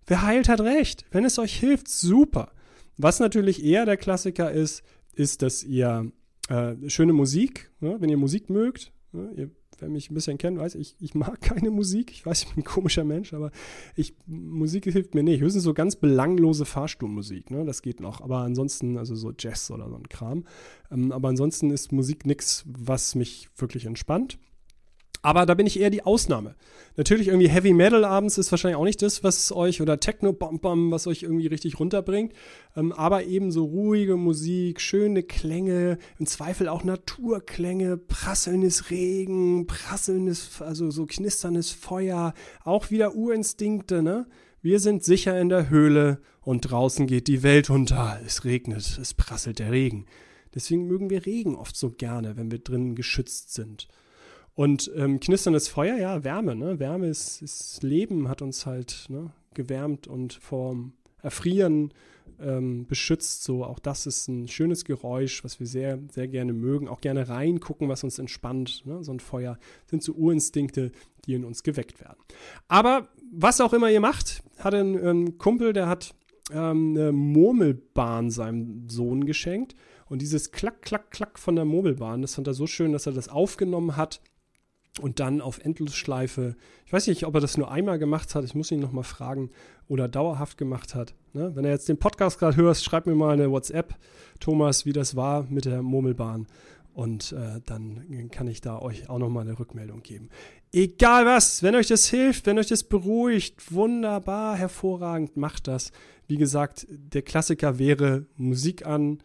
wer 0.06 0.22
heilt, 0.22 0.48
hat 0.48 0.60
recht. 0.60 1.04
Wenn 1.10 1.24
es 1.24 1.38
euch 1.38 1.58
hilft, 1.58 1.88
super. 1.88 2.52
Was 2.96 3.18
natürlich 3.18 3.64
eher 3.64 3.86
der 3.86 3.96
Klassiker 3.96 4.52
ist, 4.52 4.82
ist, 5.14 5.42
dass 5.42 5.64
ihr 5.64 6.12
äh, 6.48 6.74
schöne 6.86 7.12
Musik, 7.12 7.72
ne, 7.80 7.96
wenn 7.98 8.08
ihr 8.08 8.16
Musik 8.16 8.50
mögt, 8.50 8.92
ne, 9.12 9.32
ihr 9.36 9.50
wer 9.80 9.88
mich 9.88 10.10
ein 10.10 10.14
bisschen 10.14 10.38
kennt, 10.38 10.58
weiß, 10.58 10.74
ich, 10.74 10.96
ich 11.00 11.14
mag 11.14 11.40
keine 11.40 11.70
Musik. 11.70 12.10
Ich 12.10 12.24
weiß, 12.24 12.42
ich 12.42 12.48
bin 12.48 12.62
ein 12.62 12.64
komischer 12.64 13.04
Mensch, 13.04 13.32
aber 13.32 13.50
ich, 13.96 14.14
Musik 14.26 14.84
hilft 14.84 15.14
mir 15.14 15.22
nicht. 15.22 15.40
Höchstens 15.40 15.64
so 15.64 15.74
ganz 15.74 15.96
belanglose 15.96 16.64
Fahrstuhlmusik, 16.64 17.50
ne? 17.50 17.64
Das 17.64 17.82
geht 17.82 18.00
noch. 18.00 18.20
Aber 18.20 18.38
ansonsten, 18.38 18.98
also 18.98 19.14
so 19.14 19.32
Jazz 19.38 19.70
oder 19.70 19.88
so 19.88 19.96
ein 19.96 20.08
Kram. 20.08 20.44
Ähm, 20.90 21.12
aber 21.12 21.28
ansonsten 21.28 21.70
ist 21.70 21.92
Musik 21.92 22.26
nichts, 22.26 22.64
was 22.66 23.14
mich 23.14 23.48
wirklich 23.56 23.86
entspannt. 23.86 24.38
Aber 25.22 25.46
da 25.46 25.54
bin 25.54 25.66
ich 25.66 25.80
eher 25.80 25.90
die 25.90 26.04
Ausnahme. 26.04 26.54
Natürlich 26.96 27.28
irgendwie 27.28 27.48
Heavy 27.48 27.72
Metal 27.72 28.04
abends 28.04 28.38
ist 28.38 28.50
wahrscheinlich 28.50 28.76
auch 28.76 28.84
nicht 28.84 29.02
das, 29.02 29.24
was 29.24 29.52
euch, 29.52 29.80
oder 29.80 30.00
Techno 30.00 30.32
Bom 30.32 30.60
Bom, 30.60 30.90
was 30.90 31.06
euch 31.06 31.22
irgendwie 31.22 31.46
richtig 31.46 31.78
runterbringt. 31.80 32.32
Ähm, 32.76 32.92
aber 32.92 33.24
eben 33.24 33.50
so 33.50 33.64
ruhige 33.64 34.16
Musik, 34.16 34.80
schöne 34.80 35.22
Klänge, 35.22 35.98
im 36.18 36.26
Zweifel 36.26 36.68
auch 36.68 36.84
Naturklänge, 36.84 37.96
prasselndes 37.96 38.90
Regen, 38.90 39.66
prasselndes, 39.66 40.60
also 40.62 40.90
so 40.90 41.06
knisterndes 41.06 41.70
Feuer, 41.70 42.34
auch 42.64 42.90
wieder 42.90 43.14
Urinstinkte, 43.14 44.02
ne? 44.02 44.26
Wir 44.60 44.80
sind 44.80 45.04
sicher 45.04 45.40
in 45.40 45.48
der 45.48 45.70
Höhle 45.70 46.20
und 46.40 46.62
draußen 46.62 47.06
geht 47.06 47.28
die 47.28 47.44
Welt 47.44 47.70
unter. 47.70 48.18
Es 48.26 48.44
regnet, 48.44 48.98
es 49.00 49.14
prasselt 49.14 49.60
der 49.60 49.70
Regen. 49.70 50.06
Deswegen 50.54 50.86
mögen 50.86 51.10
wir 51.10 51.26
Regen 51.26 51.54
oft 51.54 51.76
so 51.76 51.90
gerne, 51.90 52.36
wenn 52.36 52.50
wir 52.50 52.58
drinnen 52.58 52.96
geschützt 52.96 53.54
sind. 53.54 53.86
Und 54.58 54.90
ähm, 54.96 55.20
knisterndes 55.20 55.68
Feuer, 55.68 55.98
ja, 55.98 56.24
Wärme, 56.24 56.56
ne? 56.56 56.80
Wärme 56.80 57.06
ist, 57.06 57.42
ist 57.42 57.80
Leben, 57.84 58.28
hat 58.28 58.42
uns 58.42 58.66
halt 58.66 59.06
ne, 59.08 59.30
gewärmt 59.54 60.08
und 60.08 60.34
vorm 60.34 60.94
Erfrieren 61.22 61.94
ähm, 62.40 62.84
beschützt. 62.84 63.44
So, 63.44 63.62
auch 63.62 63.78
das 63.78 64.06
ist 64.06 64.26
ein 64.26 64.48
schönes 64.48 64.84
Geräusch, 64.84 65.44
was 65.44 65.60
wir 65.60 65.68
sehr, 65.68 66.00
sehr 66.10 66.26
gerne 66.26 66.52
mögen. 66.54 66.88
Auch 66.88 67.00
gerne 67.00 67.28
reingucken, 67.28 67.88
was 67.88 68.02
uns 68.02 68.18
entspannt. 68.18 68.82
Ne? 68.84 69.04
So 69.04 69.12
ein 69.12 69.20
Feuer 69.20 69.60
sind 69.86 70.02
so 70.02 70.14
Urinstinkte, 70.14 70.90
die 71.24 71.34
in 71.34 71.44
uns 71.44 71.62
geweckt 71.62 72.00
werden. 72.00 72.18
Aber 72.66 73.06
was 73.30 73.60
auch 73.60 73.72
immer 73.72 73.92
ihr 73.92 74.00
macht, 74.00 74.42
hatte 74.58 74.78
ein, 74.78 74.96
ein 74.96 75.38
Kumpel, 75.38 75.72
der 75.72 75.86
hat 75.86 76.16
ähm, 76.50 76.96
eine 76.96 77.12
Murmelbahn 77.12 78.32
seinem 78.32 78.88
Sohn 78.88 79.24
geschenkt. 79.24 79.76
Und 80.08 80.20
dieses 80.20 80.50
Klack, 80.50 80.82
Klack, 80.82 81.12
Klack 81.12 81.38
von 81.38 81.54
der 81.54 81.64
Murmelbahn, 81.64 82.22
das 82.22 82.34
fand 82.34 82.48
er 82.48 82.54
so 82.54 82.66
schön, 82.66 82.90
dass 82.90 83.06
er 83.06 83.12
das 83.12 83.28
aufgenommen 83.28 83.96
hat 83.96 84.20
und 85.00 85.20
dann 85.20 85.40
auf 85.40 85.58
Endlosschleife, 85.58 86.56
ich 86.86 86.92
weiß 86.92 87.06
nicht, 87.06 87.26
ob 87.26 87.34
er 87.34 87.40
das 87.40 87.56
nur 87.56 87.70
einmal 87.70 87.98
gemacht 87.98 88.34
hat, 88.34 88.44
ich 88.44 88.54
muss 88.54 88.70
ihn 88.70 88.80
nochmal 88.80 89.04
fragen, 89.04 89.50
oder 89.88 90.06
dauerhaft 90.06 90.58
gemacht 90.58 90.94
hat. 90.94 91.14
Ne? 91.32 91.54
Wenn 91.54 91.64
er 91.64 91.70
jetzt 91.70 91.88
den 91.88 91.98
Podcast 91.98 92.38
gerade 92.38 92.56
hörst, 92.56 92.84
schreib 92.84 93.06
mir 93.06 93.14
mal 93.14 93.32
eine 93.32 93.50
WhatsApp, 93.50 93.94
Thomas, 94.38 94.86
wie 94.86 94.92
das 94.92 95.16
war 95.16 95.46
mit 95.48 95.64
der 95.64 95.82
Murmelbahn. 95.82 96.46
Und 96.94 97.32
äh, 97.32 97.60
dann 97.64 98.28
kann 98.30 98.48
ich 98.48 98.60
da 98.60 98.80
euch 98.80 99.08
auch 99.08 99.18
nochmal 99.18 99.46
eine 99.46 99.58
Rückmeldung 99.58 100.02
geben. 100.02 100.30
Egal 100.72 101.26
was, 101.26 101.62
wenn 101.62 101.76
euch 101.76 101.86
das 101.86 102.08
hilft, 102.08 102.46
wenn 102.46 102.58
euch 102.58 102.66
das 102.66 102.82
beruhigt, 102.82 103.72
wunderbar, 103.72 104.56
hervorragend, 104.56 105.36
macht 105.36 105.68
das. 105.68 105.92
Wie 106.26 106.36
gesagt, 106.36 106.86
der 106.90 107.22
Klassiker 107.22 107.78
wäre 107.78 108.26
Musik 108.36 108.84
an, 108.84 109.20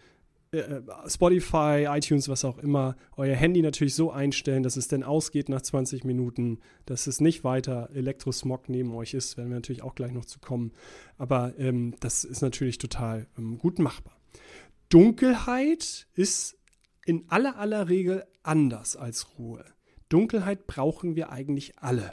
Spotify, 1.08 1.88
iTunes, 1.90 2.30
was 2.30 2.46
auch 2.46 2.58
immer, 2.60 2.96
euer 3.18 3.36
Handy 3.36 3.62
natürlich 3.62 3.96
so 3.96 4.12
einstellen, 4.12 4.64
dass 4.64 4.78
es 4.78 4.88
dann 4.88 5.04
ausgeht 5.04 5.50
nach 5.50 5.62
20 5.62 6.04
Minuten, 6.04 6.60
dass 6.86 7.08
es 7.08 7.22
nicht 7.22 7.44
weiter 7.44 7.90
Elektrosmog 7.94 8.70
neben 8.70 8.94
euch 8.94 9.14
ist, 9.14 9.38
werden 9.38 9.50
wir 9.50 9.56
natürlich 9.56 9.84
auch 9.84 9.96
gleich 9.96 10.12
noch 10.12 10.26
zu 10.26 10.40
kommen. 10.40 10.72
Aber 11.18 11.54
ähm, 11.58 11.96
das 12.00 12.24
ist 12.24 12.42
natürlich 12.42 12.78
total 12.78 13.28
ähm, 13.38 13.58
gut 13.58 13.80
machbar. 13.80 14.16
Dunkelheit 14.90 16.08
ist 16.14 16.58
in 17.06 17.26
aller 17.30 17.58
aller 17.58 17.90
Regel 17.90 18.24
anders 18.44 18.96
als 18.96 19.38
Ruhe. 19.40 19.66
Dunkelheit 20.10 20.68
brauchen 20.68 21.16
wir 21.16 21.32
eigentlich 21.32 21.80
alle. 21.80 22.12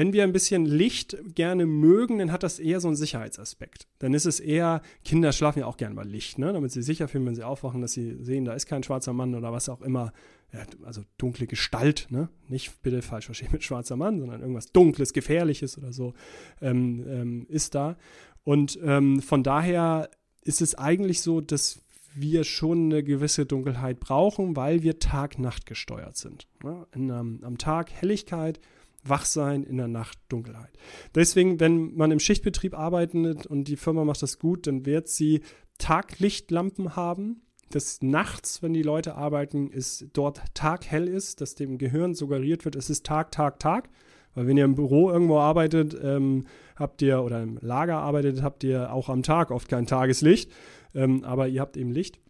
Wenn 0.00 0.14
wir 0.14 0.24
ein 0.24 0.32
bisschen 0.32 0.64
Licht 0.64 1.18
gerne 1.34 1.66
mögen, 1.66 2.20
dann 2.20 2.32
hat 2.32 2.42
das 2.42 2.58
eher 2.58 2.80
so 2.80 2.88
einen 2.88 2.96
Sicherheitsaspekt. 2.96 3.86
Dann 3.98 4.14
ist 4.14 4.24
es 4.24 4.40
eher, 4.40 4.80
Kinder 5.04 5.30
schlafen 5.30 5.58
ja 5.58 5.66
auch 5.66 5.76
gerne 5.76 5.94
bei 5.94 6.04
Licht, 6.04 6.38
ne? 6.38 6.54
damit 6.54 6.72
sie 6.72 6.82
sicher 6.82 7.06
fühlen, 7.06 7.26
wenn 7.26 7.34
sie 7.34 7.42
aufwachen, 7.42 7.82
dass 7.82 7.92
sie 7.92 8.16
sehen, 8.24 8.46
da 8.46 8.54
ist 8.54 8.64
kein 8.64 8.82
schwarzer 8.82 9.12
Mann 9.12 9.34
oder 9.34 9.52
was 9.52 9.68
auch 9.68 9.82
immer. 9.82 10.14
Ja, 10.54 10.60
also 10.84 11.02
dunkle 11.18 11.46
Gestalt, 11.46 12.06
ne? 12.08 12.30
nicht 12.48 12.80
bitte 12.80 13.02
falsch 13.02 13.26
verstehen 13.26 13.50
mit 13.52 13.62
schwarzer 13.62 13.96
Mann, 13.96 14.20
sondern 14.20 14.40
irgendwas 14.40 14.72
Dunkles, 14.72 15.12
Gefährliches 15.12 15.76
oder 15.76 15.92
so 15.92 16.14
ähm, 16.62 17.04
ähm, 17.06 17.46
ist 17.50 17.74
da. 17.74 17.98
Und 18.42 18.78
ähm, 18.82 19.20
von 19.20 19.42
daher 19.42 20.08
ist 20.42 20.62
es 20.62 20.76
eigentlich 20.76 21.20
so, 21.20 21.42
dass 21.42 21.82
wir 22.14 22.44
schon 22.44 22.86
eine 22.86 23.04
gewisse 23.04 23.44
Dunkelheit 23.44 24.00
brauchen, 24.00 24.56
weil 24.56 24.82
wir 24.82 24.98
Tag-Nacht 24.98 25.66
gesteuert 25.66 26.16
sind. 26.16 26.48
Ne? 26.64 26.86
In, 26.94 27.10
am 27.10 27.58
Tag 27.58 27.92
Helligkeit, 27.92 28.60
Wachsein, 29.02 29.62
in 29.62 29.76
der 29.76 29.88
Nacht 29.88 30.18
Dunkelheit. 30.28 30.72
Deswegen, 31.14 31.60
wenn 31.60 31.94
man 31.94 32.10
im 32.10 32.20
Schichtbetrieb 32.20 32.78
arbeitet 32.78 33.46
und 33.46 33.64
die 33.64 33.76
Firma 33.76 34.04
macht 34.04 34.22
das 34.22 34.38
gut, 34.38 34.66
dann 34.66 34.86
wird 34.86 35.08
sie 35.08 35.40
Taglichtlampen 35.78 36.96
haben. 36.96 37.42
Das 37.70 38.02
nachts, 38.02 38.62
wenn 38.62 38.72
die 38.72 38.82
Leute 38.82 39.14
arbeiten, 39.14 39.70
ist 39.70 40.08
dort 40.12 40.42
taghell 40.54 41.08
ist, 41.08 41.40
dass 41.40 41.54
dem 41.54 41.78
Gehirn 41.78 42.14
suggeriert 42.14 42.64
wird, 42.64 42.76
es 42.76 42.90
ist 42.90 43.06
Tag, 43.06 43.30
Tag, 43.30 43.60
Tag. 43.60 43.88
Weil 44.34 44.46
wenn 44.46 44.56
ihr 44.56 44.64
im 44.64 44.74
Büro 44.74 45.10
irgendwo 45.10 45.38
arbeitet, 45.38 45.96
ähm, 46.02 46.46
habt 46.76 47.02
ihr 47.02 47.22
oder 47.22 47.42
im 47.42 47.58
Lager 47.60 47.98
arbeitet, 47.98 48.42
habt 48.42 48.62
ihr 48.62 48.92
auch 48.92 49.08
am 49.08 49.22
Tag 49.22 49.50
oft 49.50 49.68
kein 49.68 49.86
Tageslicht, 49.86 50.52
ähm, 50.94 51.24
aber 51.24 51.48
ihr 51.48 51.60
habt 51.60 51.76
eben 51.76 51.90
Licht. 51.90 52.20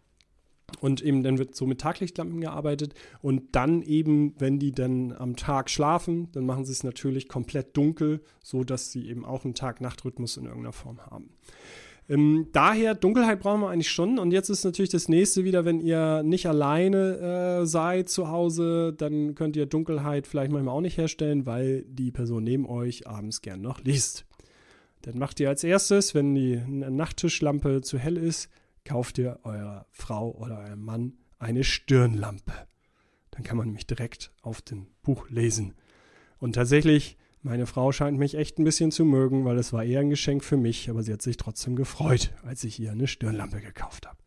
Und 0.79 1.01
eben 1.01 1.23
dann 1.23 1.37
wird 1.37 1.55
so 1.55 1.65
mit 1.65 1.81
Taglichtlampen 1.81 2.41
gearbeitet. 2.41 2.93
Und 3.21 3.55
dann 3.55 3.81
eben, 3.81 4.33
wenn 4.39 4.59
die 4.59 4.71
dann 4.71 5.11
am 5.11 5.35
Tag 5.35 5.69
schlafen, 5.69 6.29
dann 6.31 6.45
machen 6.45 6.65
sie 6.65 6.71
es 6.71 6.83
natürlich 6.83 7.27
komplett 7.27 7.75
dunkel, 7.75 8.21
sodass 8.43 8.91
sie 8.91 9.07
eben 9.07 9.25
auch 9.25 9.43
einen 9.43 9.53
Tag-Nacht-Rhythmus 9.53 10.37
in 10.37 10.45
irgendeiner 10.45 10.73
Form 10.73 10.99
haben. 11.01 11.29
Ähm, 12.09 12.47
daher, 12.51 12.93
Dunkelheit 12.95 13.39
brauchen 13.39 13.61
wir 13.61 13.69
eigentlich 13.69 13.91
schon. 13.91 14.19
Und 14.19 14.31
jetzt 14.31 14.49
ist 14.49 14.63
natürlich 14.63 14.89
das 14.91 15.07
nächste 15.07 15.43
wieder, 15.43 15.65
wenn 15.65 15.79
ihr 15.79 16.23
nicht 16.23 16.45
alleine 16.47 17.61
äh, 17.61 17.65
seid 17.65 18.09
zu 18.09 18.29
Hause, 18.29 18.93
dann 18.97 19.35
könnt 19.35 19.55
ihr 19.55 19.65
Dunkelheit 19.65 20.27
vielleicht 20.27 20.51
manchmal 20.51 20.75
auch 20.75 20.81
nicht 20.81 20.97
herstellen, 20.97 21.45
weil 21.45 21.83
die 21.87 22.11
Person 22.11 22.43
neben 22.43 22.65
euch 22.65 23.07
abends 23.07 23.41
gern 23.41 23.61
noch 23.61 23.81
liest. 23.83 24.25
Dann 25.03 25.17
macht 25.17 25.39
ihr 25.39 25.49
als 25.49 25.63
erstes, 25.63 26.13
wenn 26.13 26.35
die 26.35 26.61
Nachttischlampe 26.67 27.81
zu 27.81 27.97
hell 27.97 28.17
ist, 28.17 28.49
kauft 28.85 29.17
ihr 29.17 29.39
eurer 29.43 29.85
Frau 29.91 30.31
oder 30.31 30.59
eurem 30.59 30.81
Mann 30.81 31.13
eine 31.39 31.63
Stirnlampe. 31.63 32.53
Dann 33.31 33.43
kann 33.43 33.57
man 33.57 33.67
nämlich 33.67 33.87
direkt 33.87 34.31
auf 34.41 34.61
dem 34.61 34.87
Buch 35.01 35.29
lesen. 35.29 35.73
Und 36.39 36.53
tatsächlich, 36.53 37.17
meine 37.41 37.65
Frau 37.65 37.91
scheint 37.91 38.17
mich 38.17 38.35
echt 38.35 38.59
ein 38.59 38.63
bisschen 38.63 38.91
zu 38.91 39.05
mögen, 39.05 39.45
weil 39.45 39.57
es 39.57 39.73
war 39.73 39.83
eher 39.83 40.01
ein 40.01 40.09
Geschenk 40.09 40.43
für 40.43 40.57
mich, 40.57 40.89
aber 40.89 41.01
sie 41.03 41.13
hat 41.13 41.21
sich 41.21 41.37
trotzdem 41.37 41.75
gefreut, 41.75 42.33
als 42.43 42.63
ich 42.63 42.79
ihr 42.79 42.91
eine 42.91 43.07
Stirnlampe 43.07 43.61
gekauft 43.61 44.07
habe. 44.07 44.17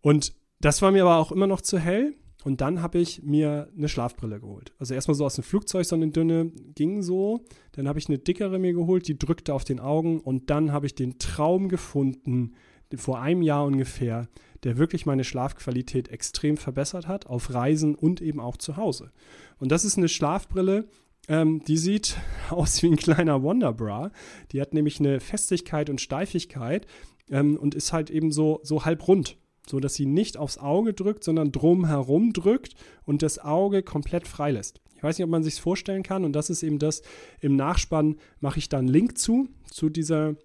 Und 0.00 0.34
das 0.60 0.82
war 0.82 0.90
mir 0.90 1.02
aber 1.02 1.16
auch 1.16 1.32
immer 1.32 1.46
noch 1.46 1.60
zu 1.60 1.78
hell. 1.78 2.14
Und 2.44 2.60
dann 2.60 2.82
habe 2.82 2.98
ich 2.98 3.22
mir 3.24 3.68
eine 3.76 3.88
Schlafbrille 3.88 4.40
geholt. 4.40 4.72
Also 4.78 4.94
erstmal 4.94 5.16
so 5.16 5.24
aus 5.26 5.34
dem 5.34 5.44
Flugzeug, 5.44 5.84
so 5.84 5.96
eine 5.96 6.08
dünne, 6.08 6.52
ging 6.74 7.02
so. 7.02 7.44
Dann 7.72 7.88
habe 7.88 7.98
ich 7.98 8.08
eine 8.08 8.18
dickere 8.18 8.58
mir 8.58 8.72
geholt, 8.72 9.08
die 9.08 9.18
drückte 9.18 9.52
auf 9.52 9.64
den 9.64 9.80
Augen. 9.80 10.20
Und 10.20 10.48
dann 10.48 10.72
habe 10.72 10.86
ich 10.86 10.94
den 10.94 11.18
Traum 11.18 11.68
gefunden, 11.68 12.54
vor 12.96 13.20
einem 13.20 13.42
Jahr 13.42 13.64
ungefähr, 13.64 14.28
der 14.64 14.78
wirklich 14.78 15.06
meine 15.06 15.24
Schlafqualität 15.24 16.08
extrem 16.08 16.56
verbessert 16.56 17.06
hat, 17.06 17.26
auf 17.26 17.52
Reisen 17.52 17.94
und 17.94 18.20
eben 18.20 18.40
auch 18.40 18.56
zu 18.56 18.76
Hause. 18.76 19.12
Und 19.58 19.70
das 19.70 19.84
ist 19.84 19.98
eine 19.98 20.08
Schlafbrille, 20.08 20.88
ähm, 21.28 21.62
die 21.64 21.76
sieht 21.76 22.16
aus 22.50 22.82
wie 22.82 22.88
ein 22.88 22.96
kleiner 22.96 23.42
Wonderbra. 23.42 24.10
Die 24.52 24.60
hat 24.60 24.74
nämlich 24.74 24.98
eine 24.98 25.20
Festigkeit 25.20 25.90
und 25.90 26.00
Steifigkeit 26.00 26.86
ähm, 27.30 27.56
und 27.56 27.74
ist 27.74 27.92
halt 27.92 28.10
eben 28.10 28.32
so, 28.32 28.60
so 28.62 28.84
halb 28.84 29.06
rund. 29.06 29.36
So 29.68 29.80
dass 29.80 29.94
sie 29.94 30.06
nicht 30.06 30.38
aufs 30.38 30.56
Auge 30.56 30.94
drückt, 30.94 31.24
sondern 31.24 31.52
drumherum 31.52 32.32
drückt 32.32 32.74
und 33.04 33.22
das 33.22 33.38
Auge 33.38 33.82
komplett 33.82 34.26
freilässt. 34.26 34.80
Ich 34.96 35.02
weiß 35.02 35.18
nicht, 35.18 35.24
ob 35.24 35.30
man 35.30 35.44
sich 35.44 35.60
vorstellen 35.60 36.02
kann, 36.02 36.24
und 36.24 36.32
das 36.32 36.48
ist 36.50 36.62
eben 36.62 36.78
das, 36.78 37.02
im 37.40 37.54
Nachspann 37.54 38.16
mache 38.40 38.58
ich 38.58 38.70
dann 38.70 38.88
Link 38.88 39.18
zu, 39.18 39.48
zu 39.70 39.90
dieser 39.90 40.36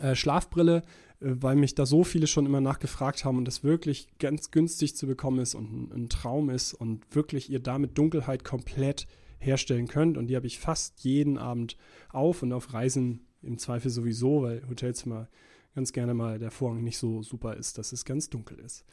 äh, 0.00 0.14
Schlafbrille. 0.14 0.82
Äh, 1.24 1.42
weil 1.42 1.56
mich 1.56 1.74
da 1.74 1.86
so 1.86 2.04
viele 2.04 2.26
schon 2.26 2.46
immer 2.46 2.60
nachgefragt 2.60 3.24
haben 3.24 3.38
und 3.38 3.44
das 3.46 3.64
wirklich 3.64 4.08
ganz 4.18 4.50
günstig 4.50 4.96
zu 4.96 5.06
bekommen 5.06 5.40
ist 5.40 5.54
und 5.54 5.72
ein, 5.72 5.92
ein 5.92 6.08
Traum 6.08 6.50
ist 6.50 6.74
und 6.74 7.02
wirklich 7.14 7.50
ihr 7.50 7.60
damit 7.60 7.98
Dunkelheit 7.98 8.44
komplett 8.44 9.06
herstellen 9.38 9.88
könnt. 9.88 10.16
Und 10.16 10.28
die 10.28 10.36
habe 10.36 10.46
ich 10.46 10.58
fast 10.58 11.00
jeden 11.00 11.38
Abend 11.38 11.76
auf 12.10 12.42
und 12.42 12.52
auf 12.52 12.72
Reisen 12.72 13.26
im 13.42 13.58
Zweifel 13.58 13.90
sowieso, 13.90 14.42
weil 14.42 14.62
Hotelzimmer 14.68 15.28
ganz 15.74 15.92
gerne 15.92 16.14
mal 16.14 16.38
der 16.38 16.52
Vorhang 16.52 16.84
nicht 16.84 16.98
so 16.98 17.22
super 17.24 17.56
ist, 17.56 17.78
dass 17.78 17.92
es 17.92 18.04
ganz 18.04 18.30
dunkel 18.30 18.60
ist. 18.60 18.84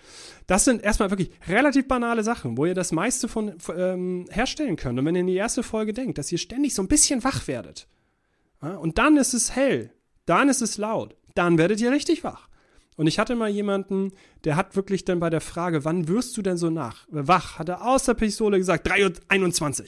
Das 0.47 0.65
sind 0.65 0.81
erstmal 0.81 1.11
wirklich 1.11 1.29
relativ 1.47 1.87
banale 1.87 2.23
Sachen, 2.23 2.57
wo 2.57 2.65
ihr 2.65 2.73
das 2.73 2.91
meiste 2.91 3.27
von 3.27 3.53
ähm, 3.75 4.25
herstellen 4.31 4.77
könnt. 4.77 4.97
Und 4.97 5.05
wenn 5.05 5.15
ihr 5.15 5.21
in 5.21 5.27
die 5.27 5.35
erste 5.35 5.61
Folge 5.61 5.93
denkt, 5.93 6.17
dass 6.17 6.31
ihr 6.31 6.39
ständig 6.39 6.73
so 6.73 6.81
ein 6.81 6.87
bisschen 6.87 7.23
wach 7.23 7.47
werdet, 7.47 7.87
ja, 8.63 8.77
und 8.77 8.97
dann 8.97 9.17
ist 9.17 9.33
es 9.33 9.55
hell, 9.55 9.93
dann 10.25 10.49
ist 10.49 10.61
es 10.61 10.77
laut, 10.77 11.15
dann 11.35 11.57
werdet 11.57 11.81
ihr 11.81 11.91
richtig 11.91 12.23
wach. 12.23 12.47
Und 12.97 13.07
ich 13.07 13.19
hatte 13.19 13.35
mal 13.35 13.49
jemanden, 13.49 14.11
der 14.43 14.55
hat 14.55 14.75
wirklich 14.75 15.05
dann 15.05 15.19
bei 15.19 15.29
der 15.29 15.41
Frage, 15.41 15.85
wann 15.85 16.07
wirst 16.07 16.35
du 16.37 16.41
denn 16.41 16.57
so 16.57 16.69
nach, 16.69 17.07
äh, 17.09 17.27
wach, 17.27 17.57
hat 17.57 17.69
er 17.69 17.85
aus 17.85 18.03
der 18.03 18.13
Pistole 18.13 18.57
gesagt, 18.57 18.87
3.21 18.87 19.81
Uhr. 19.81 19.85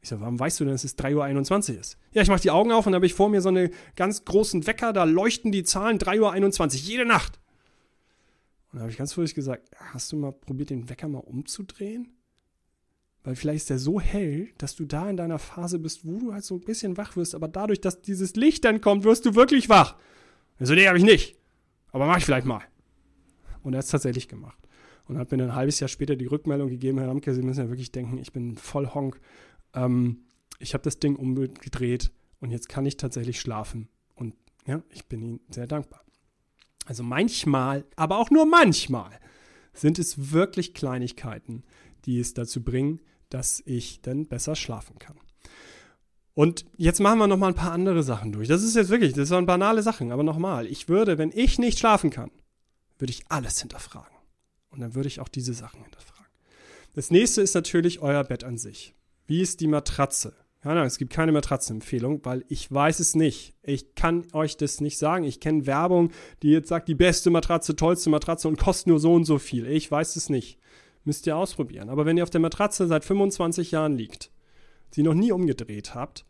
Ich 0.00 0.08
sage, 0.10 0.20
warum 0.20 0.38
weißt 0.38 0.60
du 0.60 0.64
denn, 0.64 0.74
dass 0.74 0.84
es 0.84 0.98
3.21 0.98 1.74
Uhr 1.74 1.80
ist? 1.80 1.98
Ja, 2.12 2.22
ich 2.22 2.28
mache 2.28 2.40
die 2.40 2.50
Augen 2.50 2.72
auf 2.72 2.86
und 2.86 2.94
habe 2.94 3.06
ich 3.06 3.14
vor 3.14 3.28
mir 3.30 3.40
so 3.40 3.48
einen 3.48 3.70
ganz 3.96 4.24
großen 4.24 4.66
Wecker, 4.66 4.92
da 4.92 5.04
leuchten 5.04 5.50
die 5.50 5.64
Zahlen 5.64 5.98
3.21 5.98 6.60
Uhr, 6.60 6.80
jede 6.80 7.04
Nacht. 7.06 7.40
Und 8.70 8.78
da 8.78 8.80
habe 8.82 8.90
ich 8.90 8.98
ganz 8.98 9.12
fröhlich 9.12 9.34
gesagt, 9.34 9.70
hast 9.92 10.12
du 10.12 10.16
mal 10.16 10.32
probiert, 10.32 10.70
den 10.70 10.88
Wecker 10.88 11.08
mal 11.08 11.18
umzudrehen? 11.18 12.12
Weil 13.22 13.36
vielleicht 13.36 13.62
ist 13.62 13.70
der 13.70 13.78
so 13.78 14.00
hell, 14.00 14.50
dass 14.58 14.76
du 14.76 14.84
da 14.84 15.08
in 15.08 15.16
deiner 15.16 15.38
Phase 15.38 15.78
bist, 15.78 16.04
wo 16.04 16.18
du 16.18 16.34
halt 16.34 16.44
so 16.44 16.56
ein 16.56 16.60
bisschen 16.60 16.98
wach 16.98 17.16
wirst, 17.16 17.34
aber 17.34 17.48
dadurch, 17.48 17.80
dass 17.80 18.02
dieses 18.02 18.36
Licht 18.36 18.64
dann 18.64 18.82
kommt, 18.82 19.04
wirst 19.04 19.24
du 19.24 19.34
wirklich 19.34 19.68
wach. 19.70 19.96
Ich 20.58 20.66
so, 20.66 20.74
nee, 20.74 20.86
habe 20.86 20.98
ich 20.98 21.04
nicht. 21.04 21.36
Aber 21.92 22.06
mach 22.06 22.18
ich 22.18 22.24
vielleicht 22.24 22.46
mal. 22.46 22.62
Und 23.62 23.74
er 23.74 23.78
hat 23.78 23.84
es 23.84 23.90
tatsächlich 23.90 24.28
gemacht. 24.28 24.58
Und 25.06 25.18
hat 25.18 25.30
mir 25.30 25.38
dann 25.38 25.50
ein 25.50 25.54
halbes 25.54 25.80
Jahr 25.80 25.88
später 25.88 26.16
die 26.16 26.26
Rückmeldung 26.26 26.68
gegeben, 26.68 26.98
Herr 26.98 27.08
Ramke, 27.08 27.34
Sie 27.34 27.42
müssen 27.42 27.60
ja 27.60 27.68
wirklich 27.68 27.92
denken, 27.92 28.18
ich 28.18 28.32
bin 28.32 28.56
voll 28.56 28.88
Honk. 28.94 29.20
Ähm, 29.74 30.24
ich 30.58 30.74
habe 30.74 30.84
das 30.84 30.98
Ding 30.98 31.16
umgedreht 31.16 32.10
und 32.40 32.50
jetzt 32.50 32.68
kann 32.68 32.86
ich 32.86 32.96
tatsächlich 32.96 33.40
schlafen. 33.40 33.88
Und 34.14 34.34
ja, 34.66 34.82
ich 34.90 35.06
bin 35.06 35.22
Ihnen 35.22 35.40
sehr 35.50 35.66
dankbar. 35.66 36.04
Also 36.86 37.02
manchmal, 37.02 37.84
aber 37.96 38.18
auch 38.18 38.30
nur 38.30 38.46
manchmal, 38.46 39.18
sind 39.72 39.98
es 39.98 40.32
wirklich 40.32 40.74
Kleinigkeiten, 40.74 41.64
die 42.04 42.20
es 42.20 42.34
dazu 42.34 42.62
bringen, 42.62 43.00
dass 43.28 43.62
ich 43.66 44.00
dann 44.02 44.26
besser 44.26 44.54
schlafen 44.54 44.98
kann. 44.98 45.18
Und 46.34 46.66
jetzt 46.76 47.00
machen 47.00 47.18
wir 47.18 47.28
noch 47.28 47.36
mal 47.36 47.48
ein 47.48 47.54
paar 47.54 47.72
andere 47.72 48.02
Sachen 48.02 48.32
durch. 48.32 48.48
Das 48.48 48.62
ist 48.62 48.74
jetzt 48.74 48.90
wirklich, 48.90 49.12
das 49.12 49.28
sind 49.28 49.46
banale 49.46 49.82
Sachen, 49.82 50.10
aber 50.10 50.24
nochmal, 50.24 50.66
ich 50.66 50.88
würde, 50.88 51.16
wenn 51.16 51.30
ich 51.32 51.58
nicht 51.58 51.78
schlafen 51.78 52.10
kann, 52.10 52.30
würde 52.98 53.12
ich 53.12 53.24
alles 53.28 53.60
hinterfragen. 53.60 54.16
Und 54.70 54.80
dann 54.80 54.94
würde 54.96 55.06
ich 55.06 55.20
auch 55.20 55.28
diese 55.28 55.54
Sachen 55.54 55.82
hinterfragen. 55.82 56.14
Das 56.94 57.10
nächste 57.10 57.40
ist 57.40 57.54
natürlich 57.54 58.00
euer 58.00 58.24
Bett 58.24 58.42
an 58.42 58.58
sich. 58.58 58.94
Wie 59.26 59.40
ist 59.40 59.60
die 59.60 59.68
Matratze? 59.68 60.34
Ja, 60.64 60.74
nein, 60.74 60.86
es 60.86 60.98
gibt 60.98 61.12
keine 61.12 61.30
Matratzenempfehlung, 61.32 62.24
weil 62.24 62.44
ich 62.48 62.72
weiß 62.72 62.98
es 62.98 63.14
nicht. 63.14 63.54
Ich 63.62 63.94
kann 63.94 64.26
euch 64.32 64.56
das 64.56 64.80
nicht 64.80 64.98
sagen. 64.98 65.24
Ich 65.24 65.38
kenne 65.38 65.66
Werbung, 65.66 66.10
die 66.42 66.50
jetzt 66.50 66.68
sagt, 66.68 66.88
die 66.88 66.94
beste 66.94 67.30
Matratze, 67.30 67.76
tollste 67.76 68.10
Matratze 68.10 68.48
und 68.48 68.58
kostet 68.58 68.88
nur 68.88 68.98
so 68.98 69.12
und 69.12 69.24
so 69.24 69.38
viel. 69.38 69.66
Ich 69.66 69.90
weiß 69.90 70.16
es 70.16 70.30
nicht. 70.30 70.58
Müsst 71.04 71.26
ihr 71.26 71.36
ausprobieren. 71.36 71.90
Aber 71.90 72.06
wenn 72.06 72.16
ihr 72.16 72.22
auf 72.22 72.30
der 72.30 72.40
Matratze 72.40 72.86
seit 72.86 73.04
25 73.04 73.72
Jahren 73.72 73.96
liegt, 73.96 74.30
sie 74.94 75.02
noch 75.02 75.14
nie 75.14 75.32
umgedreht 75.32 75.94
habt 75.94 76.24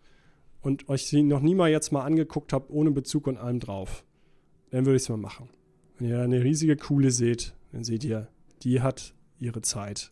und 0.61 0.89
euch 0.89 1.07
sie 1.07 1.23
noch 1.23 1.41
nie 1.41 1.55
mal 1.55 1.71
jetzt 1.71 1.93
mal 1.93 2.03
angeguckt 2.03 2.53
habt, 2.53 2.71
ohne 2.71 2.91
Bezug 2.91 3.27
und 3.27 3.37
allem 3.37 3.61
drauf, 3.61 4.05
dann 4.71 4.87
würde 4.87 4.97
ich 4.97 5.03
es 5.03 5.09
mal 5.09 5.19
machen. 5.19 5.49
Wenn 5.99 6.09
ihr 6.09 6.21
eine 6.21 6.43
riesige 6.43 6.77
Kuhle 6.77 7.11
seht, 7.11 7.55
dann 7.73 7.85
seht 7.85 8.05
ihr, 8.05 8.29
die 8.63 8.81
hat 8.81 9.15
ihre 9.39 9.61
Zeit 9.61 10.11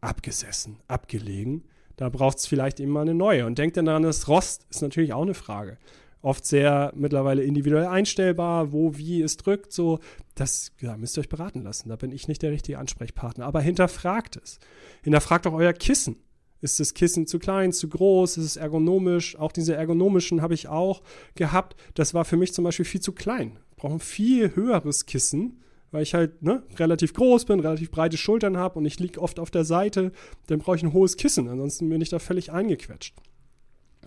abgesessen, 0.00 0.78
abgelegen. 0.88 1.64
Da 1.96 2.08
braucht 2.08 2.38
es 2.38 2.46
vielleicht 2.46 2.80
mal 2.80 3.02
eine 3.02 3.14
neue. 3.14 3.46
Und 3.46 3.58
denkt 3.58 3.76
dann 3.76 3.84
daran, 3.84 4.02
das 4.02 4.26
Rost 4.26 4.66
ist 4.70 4.82
natürlich 4.82 5.12
auch 5.12 5.22
eine 5.22 5.34
Frage. 5.34 5.78
Oft 6.22 6.46
sehr 6.46 6.92
mittlerweile 6.96 7.44
individuell 7.44 7.86
einstellbar, 7.86 8.72
wo, 8.72 8.96
wie 8.96 9.22
es 9.22 9.36
drückt, 9.36 9.72
so. 9.72 10.00
Das 10.34 10.72
ja, 10.80 10.96
müsst 10.96 11.16
ihr 11.16 11.20
euch 11.20 11.28
beraten 11.28 11.62
lassen. 11.62 11.90
Da 11.90 11.96
bin 11.96 12.10
ich 12.10 12.26
nicht 12.26 12.42
der 12.42 12.50
richtige 12.50 12.78
Ansprechpartner. 12.78 13.44
Aber 13.44 13.60
hinterfragt 13.60 14.36
es. 14.42 14.58
Hinterfragt 15.02 15.46
auch 15.46 15.52
euer 15.52 15.74
Kissen. 15.74 16.16
Ist 16.64 16.80
das 16.80 16.94
Kissen 16.94 17.26
zu 17.26 17.38
klein, 17.38 17.72
zu 17.72 17.90
groß? 17.90 18.38
Ist 18.38 18.44
es 18.46 18.56
ergonomisch? 18.56 19.36
Auch 19.36 19.52
diese 19.52 19.74
ergonomischen 19.74 20.40
habe 20.40 20.54
ich 20.54 20.66
auch 20.66 21.02
gehabt. 21.34 21.76
Das 21.92 22.14
war 22.14 22.24
für 22.24 22.38
mich 22.38 22.54
zum 22.54 22.64
Beispiel 22.64 22.86
viel 22.86 23.02
zu 23.02 23.12
klein. 23.12 23.58
Brauche 23.76 23.92
ein 23.92 24.00
viel 24.00 24.56
höheres 24.56 25.04
Kissen 25.04 25.60
weil 25.90 26.02
ich 26.02 26.12
halt 26.12 26.42
ne, 26.42 26.64
relativ 26.76 27.14
groß 27.14 27.44
bin, 27.44 27.60
relativ 27.60 27.92
breite 27.92 28.16
Schultern 28.16 28.56
habe 28.56 28.80
und 28.80 28.84
ich 28.84 28.98
liege 28.98 29.22
oft 29.22 29.38
auf 29.38 29.52
der 29.52 29.64
Seite, 29.64 30.10
dann 30.48 30.58
brauche 30.58 30.74
ich 30.74 30.82
ein 30.82 30.92
hohes 30.92 31.16
Kissen, 31.16 31.46
ansonsten 31.46 31.88
bin 31.88 32.00
ich 32.00 32.08
da 32.08 32.18
völlig 32.18 32.50
eingequetscht. 32.50 33.14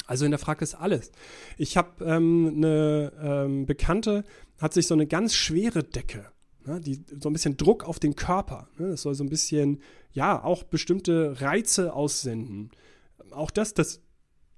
Also 0.06 0.26
in 0.26 0.32
der 0.32 0.38
Frage 0.38 0.66
ist 0.66 0.76
alles. 0.76 1.14
Ich 1.58 1.78
habe 1.78 2.04
ähm, 2.04 2.56
eine 2.58 3.14
ähm, 3.22 3.66
Bekannte, 3.66 4.26
hat 4.60 4.74
sich 4.74 4.86
so 4.86 4.96
eine 4.96 5.08
ganz 5.08 5.34
schwere 5.34 5.82
Decke, 5.82 6.26
ne, 6.68 6.82
die 6.82 7.04
so 7.20 7.30
ein 7.30 7.34
bisschen 7.34 7.58
Druck 7.58 7.84
auf 7.84 8.00
den 8.00 8.16
Körper. 8.16 8.68
Ne, 8.78 8.90
das 8.90 9.02
soll 9.02 9.16
so 9.16 9.24
ein 9.24 9.30
bisschen, 9.30 9.82
ja, 10.12 10.44
auch 10.44 10.64
bestimmte 10.64 11.42
Reize 11.42 11.94
aussenden. 11.94 12.72
Auch 13.32 13.52
das, 13.52 13.74
das, 13.74 14.02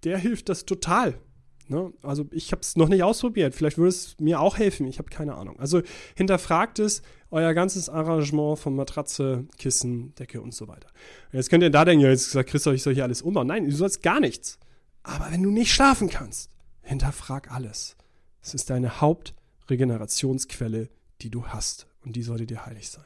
der 0.03 0.17
hilft 0.17 0.49
das 0.49 0.65
total. 0.65 1.19
Ne? 1.67 1.93
Also 2.01 2.25
ich 2.31 2.51
habe 2.51 2.61
es 2.61 2.75
noch 2.75 2.89
nicht 2.89 3.03
ausprobiert. 3.03 3.53
Vielleicht 3.53 3.77
würde 3.77 3.89
es 3.89 4.15
mir 4.19 4.41
auch 4.41 4.57
helfen. 4.57 4.87
Ich 4.87 4.97
habe 4.97 5.09
keine 5.09 5.35
Ahnung. 5.35 5.59
Also 5.59 5.81
hinterfragt 6.15 6.79
es, 6.79 7.03
euer 7.29 7.53
ganzes 7.53 7.89
Arrangement 7.89 8.57
von 8.57 8.75
Matratze, 8.75 9.45
Kissen, 9.57 10.15
Decke 10.15 10.41
und 10.41 10.53
so 10.53 10.67
weiter. 10.67 10.89
jetzt 11.31 11.51
könnt 11.51 11.61
ihr 11.63 11.69
da 11.69 11.85
denken, 11.85 12.03
ja, 12.03 12.09
jetzt 12.09 12.31
sagt 12.31 12.49
Christoph, 12.49 12.73
ich 12.73 12.81
soll 12.81 12.95
hier 12.95 13.03
alles 13.03 13.21
umbauen. 13.21 13.45
Nein, 13.45 13.65
du 13.65 13.71
sollst 13.71 14.01
gar 14.01 14.19
nichts. 14.19 14.57
Aber 15.03 15.27
wenn 15.31 15.43
du 15.43 15.51
nicht 15.51 15.71
schlafen 15.71 16.09
kannst, 16.09 16.49
hinterfrag 16.81 17.51
alles. 17.51 17.95
Es 18.41 18.55
ist 18.55 18.71
deine 18.71 18.99
Hauptregenerationsquelle, 18.99 20.89
die 21.21 21.29
du 21.29 21.45
hast. 21.45 21.88
Und 22.05 22.15
die 22.15 22.23
sollte 22.23 22.45
dir 22.45 22.65
heilig 22.65 22.89
sein. 22.89 23.05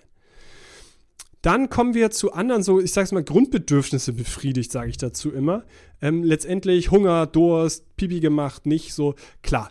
Dann 1.41 1.69
kommen 1.69 1.93
wir 1.93 2.09
zu 2.09 2.31
anderen, 2.31 2.63
so 2.63 2.79
ich 2.79 2.93
sag's 2.93 3.11
mal, 3.11 3.23
Grundbedürfnisse 3.23 4.13
befriedigt, 4.13 4.71
sage 4.71 4.89
ich 4.89 4.97
dazu 4.97 5.31
immer. 5.31 5.65
Ähm, 6.01 6.23
letztendlich 6.23 6.89
Hunger, 6.89 7.27
Durst, 7.27 7.97
Pipi 7.97 8.21
gemacht, 8.21 8.65
nicht 8.65 8.93
so. 8.93 9.15
Klar, 9.41 9.69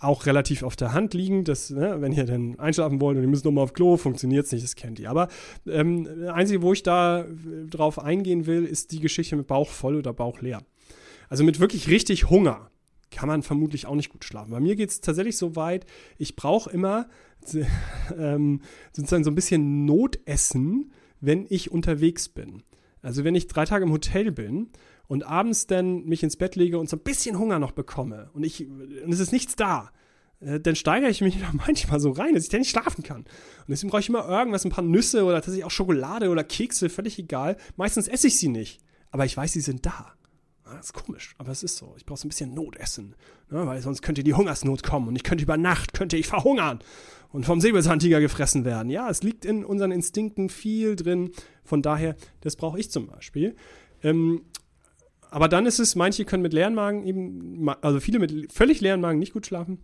auch 0.00 0.26
relativ 0.26 0.62
auf 0.62 0.76
der 0.76 0.92
Hand 0.92 1.14
liegen, 1.14 1.44
dass, 1.44 1.70
ne, 1.70 1.96
wenn 2.00 2.12
ihr 2.12 2.26
dann 2.26 2.58
einschlafen 2.58 3.00
wollt 3.00 3.16
und 3.16 3.22
ihr 3.22 3.28
müsst 3.28 3.46
nochmal 3.46 3.64
auf 3.64 3.72
Klo, 3.72 3.96
funktioniert 3.96 4.46
es 4.46 4.52
nicht, 4.52 4.64
das 4.64 4.76
kennt 4.76 4.98
ihr. 4.98 5.08
Aber 5.08 5.28
ähm, 5.66 6.04
das 6.04 6.34
Einzige, 6.34 6.60
wo 6.60 6.74
ich 6.74 6.82
da 6.82 7.22
äh, 7.22 7.26
drauf 7.70 7.98
eingehen 7.98 8.44
will, 8.44 8.64
ist 8.64 8.92
die 8.92 9.00
Geschichte 9.00 9.34
mit 9.36 9.46
Bauch 9.46 9.70
voll 9.70 9.96
oder 9.96 10.12
Bauch 10.12 10.42
leer. 10.42 10.60
Also 11.28 11.42
mit 11.42 11.58
wirklich 11.58 11.88
richtig 11.88 12.28
Hunger 12.28 12.70
kann 13.14 13.28
man 13.28 13.42
vermutlich 13.42 13.86
auch 13.86 13.94
nicht 13.94 14.10
gut 14.10 14.24
schlafen. 14.24 14.50
Bei 14.50 14.60
mir 14.60 14.76
geht 14.76 14.90
es 14.90 15.00
tatsächlich 15.00 15.36
so 15.36 15.56
weit, 15.56 15.86
ich 16.18 16.36
brauche 16.36 16.70
immer 16.70 17.08
ähm, 18.18 18.60
sozusagen 18.92 19.24
so 19.24 19.30
ein 19.30 19.34
bisschen 19.34 19.84
Notessen, 19.84 20.92
wenn 21.20 21.46
ich 21.48 21.70
unterwegs 21.70 22.28
bin. 22.28 22.62
Also 23.02 23.24
wenn 23.24 23.34
ich 23.34 23.46
drei 23.48 23.64
Tage 23.64 23.84
im 23.84 23.92
Hotel 23.92 24.32
bin 24.32 24.70
und 25.08 25.24
abends 25.24 25.66
dann 25.66 26.04
mich 26.04 26.22
ins 26.22 26.36
Bett 26.36 26.56
lege 26.56 26.78
und 26.78 26.88
so 26.88 26.96
ein 26.96 27.02
bisschen 27.02 27.38
Hunger 27.38 27.58
noch 27.58 27.72
bekomme 27.72 28.30
und 28.32 28.44
ich 28.44 28.66
und 28.66 29.12
es 29.12 29.20
ist 29.20 29.32
nichts 29.32 29.56
da, 29.56 29.90
äh, 30.40 30.60
dann 30.60 30.76
steigere 30.76 31.10
ich 31.10 31.20
mich 31.20 31.36
manchmal 31.52 32.00
so 32.00 32.10
rein, 32.10 32.34
dass 32.34 32.44
ich 32.44 32.50
dann 32.50 32.60
nicht 32.60 32.70
schlafen 32.70 33.02
kann. 33.02 33.20
Und 33.20 33.68
deswegen 33.68 33.90
brauche 33.90 34.00
ich 34.00 34.08
immer 34.08 34.28
irgendwas, 34.28 34.64
ein 34.64 34.70
paar 34.70 34.84
Nüsse 34.84 35.24
oder 35.24 35.36
tatsächlich 35.36 35.64
auch 35.64 35.70
Schokolade 35.70 36.30
oder 36.30 36.44
Kekse, 36.44 36.88
völlig 36.88 37.18
egal. 37.18 37.56
Meistens 37.76 38.08
esse 38.08 38.28
ich 38.28 38.38
sie 38.38 38.48
nicht, 38.48 38.80
aber 39.10 39.24
ich 39.24 39.36
weiß, 39.36 39.52
sie 39.52 39.60
sind 39.60 39.84
da. 39.84 40.14
Das 40.76 40.86
ist 40.86 40.92
komisch, 40.92 41.34
aber 41.38 41.52
es 41.52 41.62
ist 41.62 41.76
so. 41.76 41.94
Ich 41.96 42.06
brauche 42.06 42.18
so 42.18 42.26
ein 42.26 42.30
bisschen 42.30 42.54
Notessen, 42.54 43.14
ne? 43.50 43.66
weil 43.66 43.80
sonst 43.82 44.02
könnte 44.02 44.22
die 44.22 44.34
Hungersnot 44.34 44.82
kommen 44.82 45.08
und 45.08 45.16
ich 45.16 45.22
könnte 45.22 45.44
über 45.44 45.56
Nacht, 45.56 45.94
könnte 45.94 46.16
ich 46.16 46.26
verhungern 46.26 46.80
und 47.30 47.46
vom 47.46 47.60
Säbelzahntiger 47.60 48.20
gefressen 48.20 48.64
werden. 48.64 48.90
Ja, 48.90 49.10
es 49.10 49.22
liegt 49.22 49.44
in 49.44 49.64
unseren 49.64 49.90
Instinkten 49.90 50.48
viel 50.48 50.96
drin. 50.96 51.32
Von 51.64 51.82
daher, 51.82 52.16
das 52.40 52.56
brauche 52.56 52.78
ich 52.78 52.90
zum 52.90 53.06
Beispiel. 53.06 53.56
Ähm, 54.02 54.42
aber 55.30 55.48
dann 55.48 55.66
ist 55.66 55.80
es, 55.80 55.96
manche 55.96 56.24
können 56.24 56.44
mit 56.44 56.52
leeren 56.52 56.74
Magen 56.74 57.04
eben, 57.04 57.68
also 57.68 57.98
viele 57.98 58.20
mit 58.20 58.52
völlig 58.52 58.80
leeren 58.80 59.00
Magen 59.00 59.18
nicht 59.18 59.32
gut 59.32 59.46
schlafen. 59.46 59.82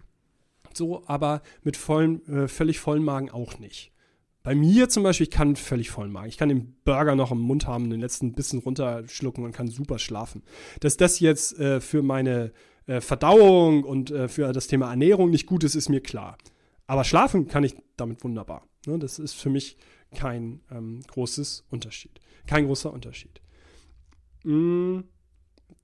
So, 0.73 1.03
aber 1.07 1.43
mit 1.65 1.77
vollen, 1.77 2.25
äh, 2.29 2.47
völlig 2.47 2.79
vollen 2.79 3.03
Magen 3.03 3.31
auch 3.31 3.59
nicht. 3.59 3.93
Bei 4.43 4.55
mir 4.55 4.89
zum 4.89 5.03
Beispiel, 5.03 5.25
ich 5.25 5.31
kann 5.31 5.55
völlig 5.55 5.91
vollen 5.91 6.13
Magen. 6.13 6.29
Ich 6.29 6.39
kann 6.39 6.49
den 6.49 6.77
Burger 6.85 7.15
noch 7.15 7.31
im 7.31 7.41
Mund 7.41 7.67
haben, 7.67 7.91
den 7.91 8.01
letzten 8.01 8.33
Bissen 8.33 8.61
runterschlucken 8.61 9.45
und 9.45 9.53
kann 9.53 9.69
super 9.69 9.99
schlafen. 9.99 10.43
Dass 10.81 10.97
das 10.97 11.21
jetzt 11.21 11.59
äh, 11.59 11.81
für 11.81 12.03
meine 12.03 12.53
äh, 12.87 13.01
Verdauung 13.01 13.85
und 13.85 14.11
äh, 14.11 14.29
für 14.29 14.53
das 14.53 14.67
Thema 14.67 14.91
Ernährung 14.91 15.31
nicht 15.31 15.47
gut 15.47 15.63
ist, 15.63 15.75
ist 15.75 15.91
mir 15.91 16.01
klar. 16.01 16.39
Aber 16.87 17.05
schlafen 17.05 17.49
kann 17.49 17.65
ich 17.65 17.77
damit 17.97 18.25
wunderbar. 18.25 18.67
Ne? 18.87 18.99
Das 18.99 19.19
ist 19.19 19.35
für 19.35 19.51
mich 19.51 19.77
kein 20.15 20.61
ähm, 20.71 21.01
großes 21.07 21.67
Unterschied. 21.71 22.21
Kein 22.47 22.67
großer 22.67 22.93
Unterschied. 22.93 23.41
Mm, 24.45 25.01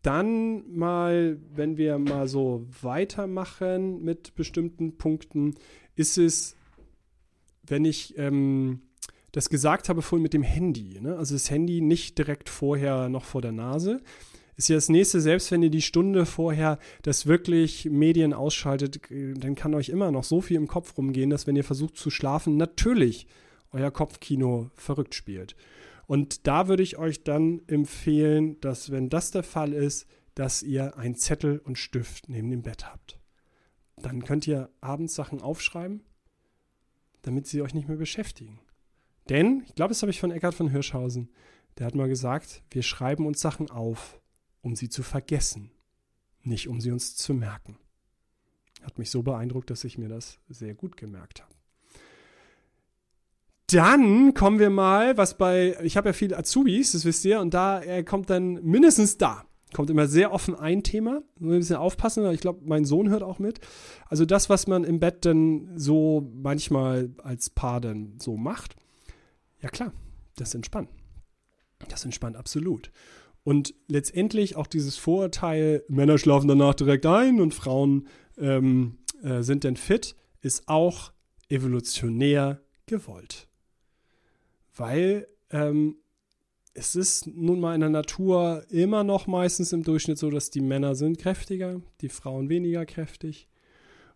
dann 0.02 0.68
mal, 0.72 1.38
wenn 1.54 1.76
wir 1.76 1.98
mal 1.98 2.26
so 2.26 2.66
weitermachen 2.80 4.02
mit 4.02 4.34
bestimmten 4.34 4.96
Punkten, 4.98 5.54
ist 5.94 6.18
es, 6.18 6.55
wenn 7.66 7.84
ich 7.84 8.16
ähm, 8.18 8.80
das 9.32 9.50
gesagt 9.50 9.88
habe 9.88 10.02
vorhin 10.02 10.22
mit 10.22 10.32
dem 10.32 10.42
Handy, 10.42 11.00
ne? 11.00 11.16
also 11.16 11.34
das 11.34 11.50
Handy 11.50 11.80
nicht 11.80 12.16
direkt 12.18 12.48
vorher 12.48 13.08
noch 13.08 13.24
vor 13.24 13.42
der 13.42 13.52
Nase, 13.52 14.00
ist 14.56 14.68
ja 14.68 14.76
das 14.76 14.88
nächste, 14.88 15.20
selbst 15.20 15.50
wenn 15.50 15.62
ihr 15.62 15.70
die 15.70 15.82
Stunde 15.82 16.24
vorher 16.24 16.78
das 17.02 17.26
wirklich 17.26 17.84
Medien 17.90 18.32
ausschaltet, 18.32 19.00
dann 19.10 19.54
kann 19.54 19.74
euch 19.74 19.90
immer 19.90 20.10
noch 20.10 20.24
so 20.24 20.40
viel 20.40 20.56
im 20.56 20.66
Kopf 20.66 20.96
rumgehen, 20.96 21.28
dass 21.28 21.46
wenn 21.46 21.56
ihr 21.56 21.64
versucht 21.64 21.98
zu 21.98 22.08
schlafen, 22.10 22.56
natürlich 22.56 23.26
euer 23.72 23.90
Kopfkino 23.90 24.70
verrückt 24.74 25.14
spielt. 25.14 25.56
Und 26.06 26.46
da 26.46 26.68
würde 26.68 26.82
ich 26.82 26.96
euch 26.96 27.24
dann 27.24 27.60
empfehlen, 27.66 28.58
dass 28.60 28.90
wenn 28.90 29.10
das 29.10 29.30
der 29.30 29.42
Fall 29.42 29.72
ist, 29.72 30.06
dass 30.34 30.62
ihr 30.62 30.96
einen 30.96 31.16
Zettel 31.16 31.58
und 31.58 31.76
Stift 31.78 32.28
neben 32.28 32.50
dem 32.50 32.62
Bett 32.62 32.86
habt. 32.86 33.18
Dann 33.96 34.24
könnt 34.24 34.46
ihr 34.46 34.70
abends 34.80 35.14
Sachen 35.14 35.40
aufschreiben, 35.40 36.02
damit 37.26 37.48
sie 37.48 37.60
euch 37.60 37.74
nicht 37.74 37.88
mehr 37.88 37.96
beschäftigen. 37.96 38.60
Denn, 39.28 39.64
ich 39.66 39.74
glaube, 39.74 39.88
das 39.88 40.02
habe 40.02 40.10
ich 40.10 40.20
von 40.20 40.30
Eckhard 40.30 40.54
von 40.54 40.70
Hirschhausen, 40.70 41.28
der 41.76 41.86
hat 41.86 41.96
mal 41.96 42.08
gesagt, 42.08 42.62
wir 42.70 42.82
schreiben 42.82 43.26
uns 43.26 43.40
Sachen 43.40 43.68
auf, 43.68 44.20
um 44.62 44.76
sie 44.76 44.88
zu 44.88 45.02
vergessen, 45.02 45.72
nicht 46.42 46.68
um 46.68 46.80
sie 46.80 46.92
uns 46.92 47.16
zu 47.16 47.34
merken. 47.34 47.78
Hat 48.82 48.98
mich 48.98 49.10
so 49.10 49.22
beeindruckt, 49.22 49.70
dass 49.70 49.82
ich 49.82 49.98
mir 49.98 50.08
das 50.08 50.38
sehr 50.48 50.74
gut 50.74 50.96
gemerkt 50.96 51.42
habe. 51.42 51.52
Dann 53.66 54.32
kommen 54.32 54.60
wir 54.60 54.70
mal, 54.70 55.16
was 55.16 55.36
bei, 55.36 55.76
ich 55.82 55.96
habe 55.96 56.10
ja 56.10 56.12
viele 56.12 56.38
Azubis, 56.38 56.92
das 56.92 57.04
wisst 57.04 57.24
ihr, 57.24 57.40
und 57.40 57.52
da 57.52 58.02
kommt 58.04 58.30
dann 58.30 58.62
mindestens 58.62 59.18
da, 59.18 59.44
kommt 59.72 59.90
immer 59.90 60.06
sehr 60.06 60.32
offen 60.32 60.54
ein 60.54 60.82
Thema. 60.82 61.22
Nur 61.38 61.54
ein 61.54 61.60
bisschen 61.60 61.76
aufpassen, 61.76 62.24
weil 62.24 62.34
ich 62.34 62.40
glaube, 62.40 62.60
mein 62.64 62.84
Sohn 62.84 63.08
hört 63.10 63.22
auch 63.22 63.38
mit. 63.38 63.60
Also 64.08 64.24
das, 64.24 64.48
was 64.48 64.66
man 64.66 64.84
im 64.84 65.00
Bett 65.00 65.24
dann 65.24 65.72
so 65.76 66.30
manchmal 66.34 67.10
als 67.22 67.50
Paar 67.50 67.80
dann 67.80 68.14
so 68.18 68.36
macht. 68.36 68.76
Ja 69.60 69.68
klar, 69.68 69.92
das 70.36 70.54
entspannt. 70.54 70.88
Das 71.88 72.04
entspannt 72.04 72.36
absolut. 72.36 72.90
Und 73.44 73.74
letztendlich 73.86 74.56
auch 74.56 74.66
dieses 74.66 74.96
Vorurteil, 74.96 75.84
Männer 75.88 76.18
schlafen 76.18 76.48
danach 76.48 76.74
direkt 76.74 77.06
ein 77.06 77.40
und 77.40 77.54
Frauen 77.54 78.08
ähm, 78.38 78.98
äh, 79.22 79.42
sind 79.42 79.64
dann 79.64 79.76
fit, 79.76 80.16
ist 80.40 80.68
auch 80.68 81.12
evolutionär 81.48 82.60
gewollt. 82.86 83.48
Weil 84.74 85.28
ähm, 85.50 85.96
es 86.76 86.94
ist 86.94 87.26
nun 87.26 87.58
mal 87.58 87.74
in 87.74 87.80
der 87.80 87.90
Natur 87.90 88.64
immer 88.68 89.02
noch 89.02 89.26
meistens 89.26 89.72
im 89.72 89.82
Durchschnitt 89.82 90.18
so, 90.18 90.30
dass 90.30 90.50
die 90.50 90.60
Männer 90.60 90.94
sind 90.94 91.18
kräftiger, 91.18 91.80
die 92.02 92.10
Frauen 92.10 92.50
weniger 92.50 92.84
kräftig. 92.84 93.48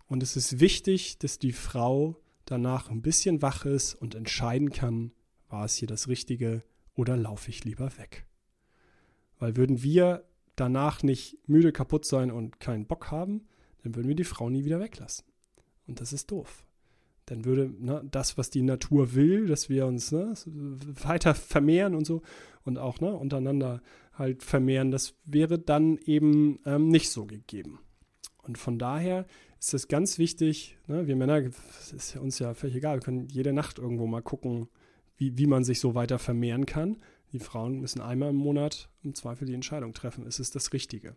Und 0.06 0.22
es 0.22 0.36
ist 0.36 0.60
wichtig, 0.60 1.18
dass 1.18 1.38
die 1.38 1.52
Frau 1.52 2.16
danach 2.44 2.90
ein 2.90 3.00
bisschen 3.00 3.40
wach 3.40 3.64
ist 3.64 3.94
und 3.94 4.14
entscheiden 4.14 4.72
kann, 4.72 5.12
war 5.48 5.64
es 5.64 5.76
hier 5.76 5.88
das 5.88 6.08
Richtige 6.08 6.62
oder 6.94 7.16
laufe 7.16 7.48
ich 7.48 7.64
lieber 7.64 7.96
weg. 7.96 8.26
Weil 9.38 9.56
würden 9.56 9.82
wir 9.82 10.24
danach 10.54 11.02
nicht 11.02 11.38
müde, 11.46 11.72
kaputt 11.72 12.04
sein 12.04 12.30
und 12.30 12.60
keinen 12.60 12.86
Bock 12.86 13.10
haben, 13.10 13.46
dann 13.82 13.94
würden 13.94 14.08
wir 14.08 14.16
die 14.16 14.24
Frau 14.24 14.50
nie 14.50 14.66
wieder 14.66 14.80
weglassen. 14.80 15.24
Und 15.86 16.02
das 16.02 16.12
ist 16.12 16.30
doof. 16.30 16.66
Dann 17.30 17.44
würde 17.44 17.72
ne, 17.78 18.02
das, 18.10 18.36
was 18.36 18.50
die 18.50 18.62
Natur 18.62 19.14
will, 19.14 19.46
dass 19.46 19.68
wir 19.68 19.86
uns 19.86 20.10
ne, 20.10 20.34
weiter 21.04 21.36
vermehren 21.36 21.94
und 21.94 22.04
so 22.04 22.22
und 22.64 22.76
auch 22.76 23.00
ne, 23.00 23.14
untereinander 23.14 23.82
halt 24.14 24.42
vermehren, 24.42 24.90
das 24.90 25.14
wäre 25.24 25.56
dann 25.56 25.96
eben 25.98 26.58
ähm, 26.66 26.88
nicht 26.88 27.08
so 27.10 27.26
gegeben. 27.26 27.78
Und 28.42 28.58
von 28.58 28.80
daher 28.80 29.26
ist 29.60 29.74
es 29.74 29.86
ganz 29.86 30.18
wichtig, 30.18 30.76
ne, 30.88 31.06
wir 31.06 31.14
Männer, 31.14 31.40
es 31.78 31.92
ist 31.92 32.16
uns 32.16 32.40
ja 32.40 32.52
völlig 32.54 32.74
egal, 32.74 32.96
wir 32.96 33.04
können 33.04 33.28
jede 33.28 33.52
Nacht 33.52 33.78
irgendwo 33.78 34.08
mal 34.08 34.22
gucken, 34.22 34.66
wie, 35.16 35.38
wie 35.38 35.46
man 35.46 35.62
sich 35.62 35.78
so 35.78 35.94
weiter 35.94 36.18
vermehren 36.18 36.66
kann. 36.66 36.96
Die 37.32 37.38
Frauen 37.38 37.78
müssen 37.78 38.00
einmal 38.00 38.30
im 38.30 38.36
Monat 38.36 38.90
im 39.04 39.14
Zweifel 39.14 39.46
die 39.46 39.54
Entscheidung 39.54 39.94
treffen, 39.94 40.26
ist 40.26 40.40
es 40.40 40.50
das 40.50 40.72
Richtige. 40.72 41.14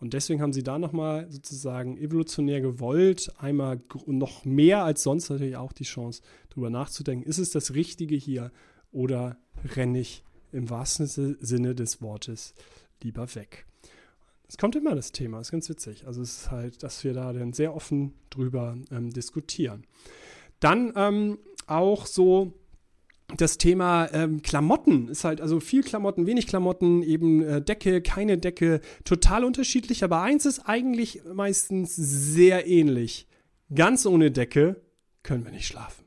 Und 0.00 0.12
deswegen 0.12 0.42
haben 0.42 0.52
sie 0.52 0.62
da 0.62 0.78
nochmal 0.78 1.30
sozusagen 1.30 1.96
evolutionär 1.96 2.60
gewollt, 2.60 3.32
einmal 3.38 3.80
noch 4.06 4.44
mehr 4.44 4.84
als 4.84 5.02
sonst 5.02 5.30
natürlich 5.30 5.56
auch 5.56 5.72
die 5.72 5.84
Chance, 5.84 6.22
darüber 6.50 6.70
nachzudenken, 6.70 7.28
ist 7.28 7.38
es 7.38 7.50
das 7.50 7.74
Richtige 7.74 8.16
hier 8.16 8.50
oder 8.92 9.36
renne 9.76 10.00
ich 10.00 10.22
im 10.52 10.70
wahrsten 10.70 11.06
Sinne 11.06 11.74
des 11.74 12.02
Wortes 12.02 12.54
lieber 13.02 13.34
weg. 13.34 13.66
Es 14.46 14.58
kommt 14.58 14.76
immer 14.76 14.94
das 14.94 15.10
Thema, 15.12 15.40
ist 15.40 15.50
ganz 15.50 15.68
witzig. 15.68 16.06
Also 16.06 16.22
es 16.22 16.42
ist 16.42 16.50
halt, 16.50 16.82
dass 16.82 17.02
wir 17.02 17.12
da 17.12 17.32
dann 17.32 17.52
sehr 17.52 17.74
offen 17.74 18.14
drüber 18.30 18.76
ähm, 18.90 19.10
diskutieren. 19.10 19.84
Dann 20.60 20.92
ähm, 20.96 21.38
auch 21.66 22.06
so 22.06 22.52
das 23.36 23.58
Thema 23.58 24.08
ähm, 24.12 24.42
Klamotten 24.42 25.08
ist 25.08 25.24
halt, 25.24 25.40
also 25.40 25.60
viel 25.60 25.82
Klamotten, 25.82 26.26
wenig 26.26 26.46
Klamotten, 26.46 27.02
eben 27.02 27.42
äh, 27.42 27.62
Decke, 27.62 28.00
keine 28.02 28.38
Decke, 28.38 28.80
total 29.04 29.44
unterschiedlich, 29.44 30.04
aber 30.04 30.22
eins 30.22 30.46
ist 30.46 30.60
eigentlich 30.60 31.22
meistens 31.32 31.94
sehr 31.96 32.66
ähnlich. 32.66 33.26
Ganz 33.74 34.06
ohne 34.06 34.30
Decke 34.30 34.82
können 35.22 35.44
wir 35.44 35.52
nicht 35.52 35.66
schlafen. 35.66 36.04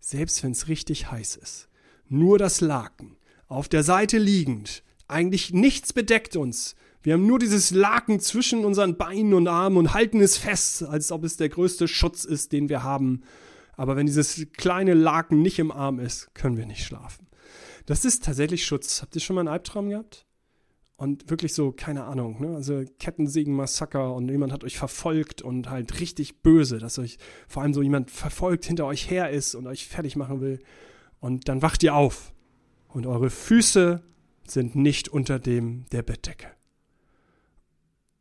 Selbst 0.00 0.42
wenn 0.42 0.52
es 0.52 0.68
richtig 0.68 1.10
heiß 1.10 1.36
ist. 1.36 1.68
Nur 2.08 2.38
das 2.38 2.60
Laken, 2.60 3.16
auf 3.46 3.68
der 3.68 3.82
Seite 3.82 4.18
liegend, 4.18 4.82
eigentlich 5.06 5.52
nichts 5.52 5.92
bedeckt 5.92 6.36
uns. 6.36 6.76
Wir 7.02 7.14
haben 7.14 7.26
nur 7.26 7.38
dieses 7.38 7.70
Laken 7.70 8.20
zwischen 8.20 8.64
unseren 8.64 8.96
Beinen 8.96 9.34
und 9.34 9.48
Armen 9.48 9.76
und 9.76 9.94
halten 9.94 10.20
es 10.20 10.36
fest, 10.36 10.82
als 10.82 11.12
ob 11.12 11.24
es 11.24 11.36
der 11.36 11.48
größte 11.48 11.88
Schutz 11.88 12.24
ist, 12.24 12.52
den 12.52 12.68
wir 12.68 12.82
haben. 12.82 13.22
Aber 13.78 13.94
wenn 13.94 14.06
dieses 14.06 14.44
kleine 14.56 14.92
Laken 14.92 15.40
nicht 15.40 15.60
im 15.60 15.70
Arm 15.70 16.00
ist, 16.00 16.34
können 16.34 16.56
wir 16.56 16.66
nicht 16.66 16.84
schlafen. 16.84 17.28
Das 17.86 18.04
ist 18.04 18.24
tatsächlich 18.24 18.66
Schutz. 18.66 19.00
Habt 19.00 19.14
ihr 19.14 19.20
schon 19.20 19.36
mal 19.36 19.42
einen 19.42 19.48
Albtraum 19.48 19.88
gehabt? 19.88 20.26
Und 20.96 21.30
wirklich 21.30 21.54
so, 21.54 21.70
keine 21.70 22.02
Ahnung, 22.04 22.40
ne? 22.40 22.56
Also 22.56 22.82
Kettensägen-Massaker 22.98 24.14
und 24.14 24.28
jemand 24.28 24.52
hat 24.52 24.64
euch 24.64 24.76
verfolgt 24.76 25.42
und 25.42 25.70
halt 25.70 26.00
richtig 26.00 26.42
böse, 26.42 26.78
dass 26.78 26.98
euch 26.98 27.18
vor 27.46 27.62
allem 27.62 27.72
so 27.72 27.80
jemand 27.80 28.10
verfolgt 28.10 28.64
hinter 28.64 28.84
euch 28.84 29.08
her 29.08 29.30
ist 29.30 29.54
und 29.54 29.68
euch 29.68 29.86
fertig 29.86 30.16
machen 30.16 30.40
will. 30.40 30.58
Und 31.20 31.48
dann 31.48 31.62
wacht 31.62 31.84
ihr 31.84 31.94
auf 31.94 32.34
und 32.88 33.06
eure 33.06 33.30
Füße 33.30 34.02
sind 34.44 34.74
nicht 34.74 35.08
unter 35.08 35.38
dem 35.38 35.86
der 35.92 36.02
Bettdecke. 36.02 36.48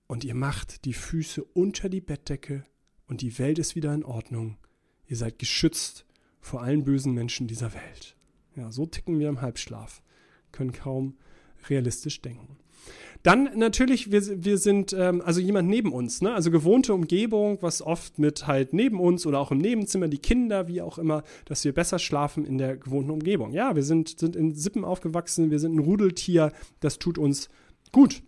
Und 0.05 0.23
ihr 0.23 0.35
macht 0.35 0.85
die 0.85 0.93
Füße 0.93 1.43
unter 1.43 1.89
die 1.89 2.01
Bettdecke 2.01 2.63
und 3.07 3.21
die 3.21 3.39
Welt 3.39 3.57
ist 3.57 3.75
wieder 3.75 3.91
in 3.95 4.05
Ordnung 4.05 4.57
Ihr 5.07 5.17
seid 5.17 5.39
geschützt 5.39 6.05
vor 6.39 6.61
allen 6.61 6.83
bösen 6.83 7.13
Menschen 7.13 7.47
dieser 7.47 7.73
Welt. 7.73 8.15
Ja, 8.55 8.71
so 8.71 8.85
ticken 8.85 9.19
wir 9.19 9.29
im 9.29 9.41
Halbschlaf, 9.41 10.01
können 10.51 10.71
kaum 10.71 11.15
realistisch 11.69 12.21
denken. 12.21 12.57
Dann 13.23 13.57
natürlich, 13.57 14.11
wir, 14.11 14.43
wir 14.45 14.57
sind, 14.57 14.93
ähm, 14.93 15.21
also 15.21 15.41
jemand 15.41 15.67
neben 15.67 15.91
uns, 15.91 16.21
ne? 16.21 16.33
also 16.33 16.51
gewohnte 16.51 16.93
Umgebung, 16.93 17.57
was 17.61 17.81
oft 17.81 18.19
mit 18.19 18.47
halt 18.47 18.73
neben 18.73 18.99
uns 18.99 19.25
oder 19.25 19.39
auch 19.39 19.51
im 19.51 19.57
Nebenzimmer, 19.57 20.07
die 20.07 20.19
Kinder, 20.19 20.67
wie 20.67 20.81
auch 20.81 20.97
immer, 20.97 21.23
dass 21.45 21.65
wir 21.65 21.73
besser 21.73 21.99
schlafen 21.99 22.45
in 22.45 22.57
der 22.57 22.77
gewohnten 22.77 23.11
Umgebung. 23.11 23.51
Ja, 23.51 23.75
wir 23.75 23.83
sind, 23.83 24.19
sind 24.19 24.35
in 24.35 24.55
Sippen 24.55 24.85
aufgewachsen, 24.85 25.51
wir 25.51 25.59
sind 25.59 25.75
ein 25.75 25.79
Rudeltier, 25.79 26.53
das 26.79 26.99
tut 26.99 27.17
uns 27.17 27.49
gut. 27.91 28.23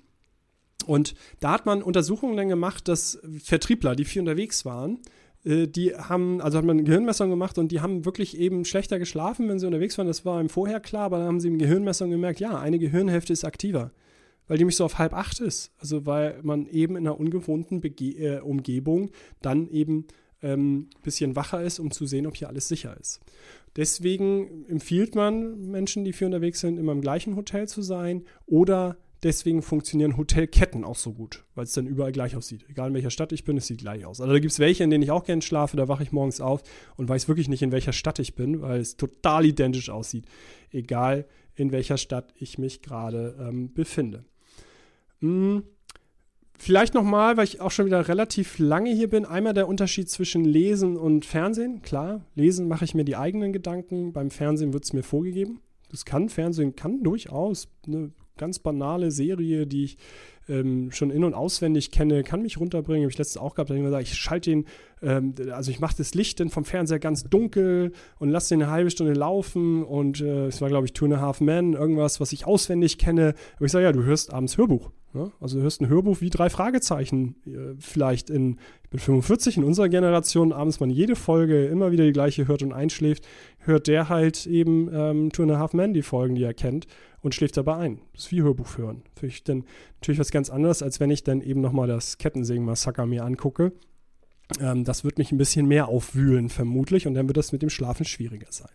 Und 0.86 1.14
da 1.40 1.52
hat 1.52 1.66
man 1.66 1.84
Untersuchungen 1.84 2.36
dann 2.36 2.50
gemacht, 2.50 2.88
dass 2.88 3.20
Vertriebler, 3.44 3.96
die 3.96 4.06
viel 4.06 4.22
unterwegs 4.22 4.66
waren, 4.66 5.00
die 5.46 5.96
haben, 5.96 6.42
also 6.42 6.58
hat 6.58 6.66
man 6.66 6.84
Gehirnmessungen 6.84 7.32
gemacht 7.32 7.58
und 7.58 7.72
die 7.72 7.80
haben 7.80 8.04
wirklich 8.06 8.38
eben 8.38 8.66
schlechter 8.66 9.00
geschlafen, 9.00 9.48
wenn 9.48 9.60
sie 9.60 9.66
unterwegs 9.66 9.98
waren. 9.98 10.08
Das 10.08 10.26
war 10.26 10.42
ihm 10.42 10.50
vorher 10.50 10.80
klar, 10.80 11.04
aber 11.04 11.20
dann 11.20 11.28
haben 11.28 11.40
sie 11.40 11.48
im 11.48 11.58
Gehirnmessungen 11.58 12.12
gemerkt, 12.12 12.40
ja, 12.40 12.60
eine 12.60 12.78
Gehirnhälfte 12.78 13.32
ist 13.32 13.46
aktiver, 13.46 13.92
weil 14.48 14.58
die 14.58 14.66
mich 14.66 14.76
so 14.76 14.84
auf 14.84 14.98
halb 14.98 15.14
acht 15.14 15.40
ist. 15.40 15.72
Also 15.80 16.06
weil 16.06 16.40
man 16.44 16.68
eben 16.68 16.98
in 16.98 17.08
einer 17.08 17.20
ungewohnten 17.20 17.80
Bege 17.80 18.38
äh, 18.38 18.40
Umgebung 18.42 19.12
dann 19.42 19.70
eben 19.70 20.08
ein 20.42 20.52
ähm, 20.52 20.88
bisschen 21.04 21.36
wacher 21.36 21.62
ist, 21.62 21.80
um 21.80 21.92
zu 21.92 22.06
sehen, 22.06 22.28
ob 22.28 22.36
hier 22.36 22.50
alles 22.50 22.68
sicher 22.68 22.96
ist. 23.00 23.22
Deswegen 23.76 24.66
empfiehlt 24.68 25.16
man 25.16 25.70
Menschen, 25.70 26.04
die 26.04 26.14
viel 26.14 26.28
unterwegs 26.28 26.60
sind, 26.60 26.78
immer 26.78 26.92
im 26.92 27.02
gleichen 27.02 27.36
Hotel 27.36 27.68
zu 27.68 27.82
sein 27.82 28.24
oder 28.46 28.98
Deswegen 29.22 29.62
funktionieren 29.62 30.16
Hotelketten 30.16 30.86
auch 30.86 30.96
so 30.96 31.12
gut, 31.14 31.44
weil 31.54 31.66
es 31.66 31.74
dann 31.74 31.88
überall 31.88 32.14
gleich 32.14 32.38
aussieht. 32.38 32.66
Egal 32.70 32.88
in 32.88 32.94
welcher 32.94 33.10
Stadt 33.10 33.34
ich 33.34 33.44
bin, 33.44 33.58
es 33.58 33.68
sieht 33.68 33.80
gleich 33.80 34.06
aus. 34.06 34.22
Also 34.22 34.32
da 34.32 34.40
gibt 34.40 34.54
es 34.54 34.60
welche, 34.60 34.86
in 34.86 34.90
denen 34.90 35.04
ich 35.04 35.12
auch 35.12 35.26
gerne 35.26 35.42
schlafe, 35.42 35.76
da 35.76 35.90
wache 35.90 36.04
ich 36.04 36.14
morgens 36.14 36.40
auf 36.40 36.64
und 36.96 37.10
weiß 37.10 37.28
wirklich 37.28 37.50
nicht, 37.50 37.62
in 37.62 37.74
welcher 37.74 37.92
Stadt 37.92 38.20
ich 38.20 38.36
bin, 38.36 38.62
weil 38.62 38.80
es 38.80 38.96
total 38.96 39.46
identisch 39.46 39.90
aussieht. 39.90 40.26
Egal 40.72 41.26
in 41.56 41.74
welcher 41.74 41.98
Stadt 41.98 42.34
ich 42.38 42.58
mich 42.58 42.82
gerade 42.82 43.36
ähm, 43.40 43.74
befinde. 43.74 44.24
Hm. 45.20 45.64
Vielleicht 46.58 46.94
nochmal, 46.94 47.38
weil 47.38 47.46
ich 47.46 47.62
auch 47.62 47.72
schon 47.72 47.86
wieder 47.86 48.10
relativ 48.10 48.60
lange 48.60 48.94
hier 48.94 49.10
bin, 49.10 49.26
einmal 49.26 49.54
der 49.54 49.70
Unterschied 49.70 50.10
zwischen 50.10 50.44
Lesen 50.44 50.98
und 50.98 51.26
Fernsehen. 51.26 51.82
Klar, 51.82 52.26
Lesen 52.36 52.68
mache 52.68 52.84
ich 52.84 52.94
mir 52.94 53.06
die 53.06 53.16
eigenen 53.16 53.54
Gedanken, 53.54 54.12
beim 54.12 54.30
Fernsehen 54.30 54.74
wird 54.74 54.84
es 54.84 54.92
mir 54.92 55.04
vorgegeben. 55.04 55.62
Das 55.90 56.04
kann, 56.04 56.28
Fernsehen 56.28 56.76
kann 56.76 57.02
durchaus 57.02 57.70
eine 57.88 58.12
ganz 58.40 58.58
banale 58.58 59.12
Serie, 59.12 59.68
die 59.68 59.84
ich 59.84 59.98
ähm, 60.50 60.92
schon 60.92 61.12
in- 61.12 61.24
und 61.24 61.34
auswendig 61.34 61.92
kenne, 61.92 62.24
kann 62.24 62.42
mich 62.42 62.60
runterbringen. 62.60 63.04
Habe 63.04 63.12
ich 63.12 63.18
letztens 63.18 63.42
auch 63.42 63.54
gehabt, 63.54 63.70
da 63.70 63.76
habe 63.76 63.80
ich 63.80 63.86
gesagt, 63.86 64.04
ich 64.04 64.16
schalte 64.16 64.50
den, 64.50 64.66
ähm, 65.02 65.36
also 65.52 65.70
ich 65.72 65.80
mache 65.80 65.96
das 65.98 66.16
Licht 66.16 66.40
dann 66.40 66.50
vom 66.50 66.66
Fernseher 66.66 67.00
ganz 67.00 67.24
dunkel 67.24 67.92
und 68.18 68.30
lasse 68.30 68.56
den 68.56 68.64
eine 68.64 68.72
halbe 68.72 68.90
Stunde 68.90 69.14
laufen 69.14 69.84
und 69.84 70.22
äh, 70.22 70.48
es 70.48 70.60
war, 70.62 70.70
glaube 70.70 70.88
ich, 70.88 70.94
Two 70.94 71.06
and 71.06 71.14
a 71.14 71.22
Half 71.22 71.40
Men, 71.40 71.74
irgendwas, 71.74 72.20
was 72.20 72.32
ich 72.32 72.48
auswendig 72.48 72.98
kenne. 72.98 73.36
Aber 73.58 73.66
ich 73.66 73.72
sage, 73.72 73.86
ja, 73.86 73.92
du 73.92 74.04
hörst 74.04 74.34
abends 74.34 74.58
Hörbuch. 74.58 74.92
Ne? 75.14 75.32
Also 75.40 75.58
du 75.58 75.64
hörst 75.64 75.82
ein 75.82 75.90
Hörbuch 75.90 76.22
wie 76.22 76.30
drei 76.30 76.50
Fragezeichen, 76.50 77.36
äh, 77.46 77.76
vielleicht 77.80 78.30
in, 78.30 78.58
ich 78.84 78.90
bin 78.90 79.00
45, 79.00 79.58
in 79.58 79.64
unserer 79.64 79.90
Generation, 79.90 80.52
abends 80.52 80.80
man 80.80 80.90
jede 80.90 81.16
Folge 81.16 81.66
immer 81.66 81.92
wieder 81.92 82.06
die 82.06 82.12
gleiche 82.12 82.48
hört 82.48 82.64
und 82.64 82.74
einschläft, 82.74 83.28
hört 83.60 83.88
der 83.88 84.10
halt 84.10 84.48
eben 84.48 84.90
ähm, 84.92 85.32
Two 85.32 85.44
and 85.44 85.52
a 85.52 85.60
Half 85.60 85.74
Men, 85.74 85.94
die 85.94 86.02
Folgen, 86.02 86.36
die 86.36 86.44
er 86.44 86.54
kennt 86.56 86.88
und 87.22 87.36
schläft 87.36 87.58
dabei 87.58 87.76
ein. 87.78 88.02
Das 88.14 88.26
ist 88.26 88.32
wie 88.32 88.42
Hörbuch 88.42 88.78
hören. 88.78 89.04
Finde 89.16 89.34
ich 89.34 89.44
dann 89.44 89.66
natürlich 89.96 90.20
was 90.20 90.32
ganz 90.32 90.50
anderes, 90.50 90.82
als 90.82 91.00
wenn 91.00 91.12
ich 91.12 91.24
dann 91.24 91.42
eben 91.42 91.62
nochmal 91.62 91.88
das 91.88 92.18
Kettensägen-Massaker 92.18 93.06
mir 93.06 93.24
angucke. 93.26 93.74
Ähm, 94.60 94.84
das 94.84 95.04
wird 95.04 95.18
mich 95.18 95.32
ein 95.32 95.38
bisschen 95.38 95.68
mehr 95.68 95.88
aufwühlen, 95.88 96.50
vermutlich, 96.50 97.06
und 97.06 97.14
dann 97.14 97.28
wird 97.28 97.38
das 97.38 97.52
mit 97.52 97.62
dem 97.62 97.70
Schlafen 97.70 98.06
schwieriger 98.06 98.52
sein. 98.52 98.72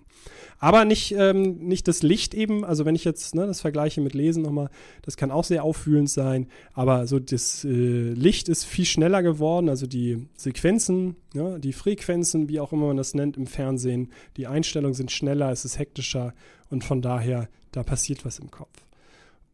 Aber 0.58 0.84
nicht, 0.84 1.12
ähm, 1.12 1.58
nicht 1.58 1.88
das 1.88 2.02
Licht 2.02 2.32
eben, 2.32 2.64
also 2.64 2.84
wenn 2.84 2.94
ich 2.94 3.04
jetzt 3.04 3.34
ne, 3.34 3.46
das 3.46 3.60
vergleiche 3.60 4.00
mit 4.00 4.14
Lesen 4.14 4.42
nochmal, 4.42 4.70
das 5.02 5.16
kann 5.16 5.30
auch 5.30 5.44
sehr 5.44 5.64
aufwühlend 5.64 6.08
sein, 6.08 6.46
aber 6.72 7.06
so 7.06 7.18
das 7.18 7.64
äh, 7.64 7.68
Licht 8.12 8.48
ist 8.48 8.64
viel 8.64 8.86
schneller 8.86 9.22
geworden, 9.22 9.68
also 9.68 9.86
die 9.86 10.28
Sequenzen, 10.36 11.16
ja, 11.34 11.58
die 11.58 11.72
Frequenzen, 11.72 12.48
wie 12.48 12.60
auch 12.60 12.72
immer 12.72 12.86
man 12.86 12.96
das 12.96 13.14
nennt 13.14 13.36
im 13.36 13.46
Fernsehen, 13.46 14.10
die 14.36 14.46
Einstellungen 14.46 14.94
sind 14.94 15.10
schneller, 15.10 15.50
es 15.50 15.64
ist 15.64 15.78
hektischer 15.78 16.34
und 16.70 16.84
von 16.84 17.02
daher 17.02 17.48
da 17.72 17.82
passiert 17.82 18.24
was 18.24 18.38
im 18.38 18.50
Kopf. 18.50 18.86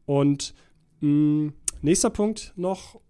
Und 0.04 0.54
mh, 1.00 1.08
mm, 1.08 1.52
nächster 1.82 2.10
Punkt 2.10 2.52
noch, 2.56 3.00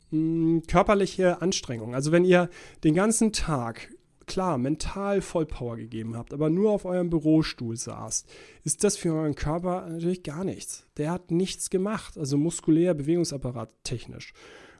körperliche 0.67 1.41
Anstrengung. 1.41 1.95
Also 1.95 2.13
wenn 2.13 2.25
ihr 2.25 2.49
den 2.85 2.95
ganzen 2.95 3.33
Tag 3.33 3.91
klar 4.27 4.59
mental 4.59 5.23
Vollpower 5.23 5.77
gegeben 5.77 6.17
habt, 6.17 6.33
aber 6.33 6.51
nur 6.51 6.71
auf 6.71 6.85
eurem 6.85 7.11
Bürostuhl 7.11 7.77
saßt, 7.77 8.29
ist 8.63 8.85
das 8.85 8.97
für 8.97 9.13
euren 9.13 9.35
Körper 9.35 9.89
natürlich 9.89 10.23
gar 10.23 10.45
nichts. 10.45 10.87
Der 10.97 11.11
hat 11.11 11.31
nichts 11.33 11.69
gemacht, 11.69 12.17
also 12.17 12.37
muskulär, 12.37 12.95
Bewegungsapparat 12.95 13.73
technisch. 13.83 14.33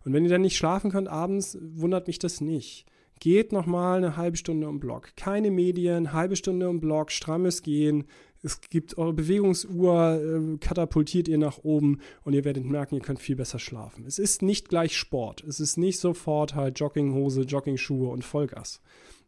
Und 0.05 0.13
wenn 0.13 0.25
ihr 0.25 0.31
dann 0.31 0.43
nicht 0.43 0.57
schlafen 0.57 0.91
könnt 0.91 1.09
abends, 1.09 1.59
wundert 1.61 2.07
mich 2.07 2.19
das 2.19 2.41
nicht. 2.41 2.87
Geht 3.19 3.53
nochmal 3.53 3.99
eine 3.99 4.17
halbe 4.17 4.37
Stunde 4.37 4.67
im 4.67 4.81
Block. 4.81 5.15
Keine 5.17 5.51
Medien, 5.51 6.13
halbe 6.13 6.37
Stunde 6.37 6.67
im 6.69 6.81
Block, 6.81 7.11
strammes 7.11 7.63
Gehen, 7.63 8.05
es 8.43 8.61
gibt 8.63 8.97
eure 8.97 9.13
Bewegungsuhr, 9.13 10.21
äh, 10.21 10.59
katapultiert 10.59 11.29
ihr 11.29 11.39
nach 11.39 11.59
oben 11.63 12.01
und 12.25 12.33
ihr 12.33 12.45
werdet 12.45 12.65
merken, 12.65 12.95
ihr 12.95 13.03
könnt 13.03 13.21
viel 13.21 13.37
besser 13.37 13.59
schlafen. 13.59 14.05
Es 14.07 14.19
ist 14.19 14.43
nicht 14.43 14.69
gleich 14.69 14.97
Sport. 14.97 15.45
Es 15.45 15.61
ist 15.61 15.77
nicht 15.77 15.99
sofort 15.99 16.55
halt 16.55 16.79
Jogginghose, 16.79 17.43
Joggingschuhe 17.43 18.09
und 18.09 18.25
Vollgas, 18.25 18.81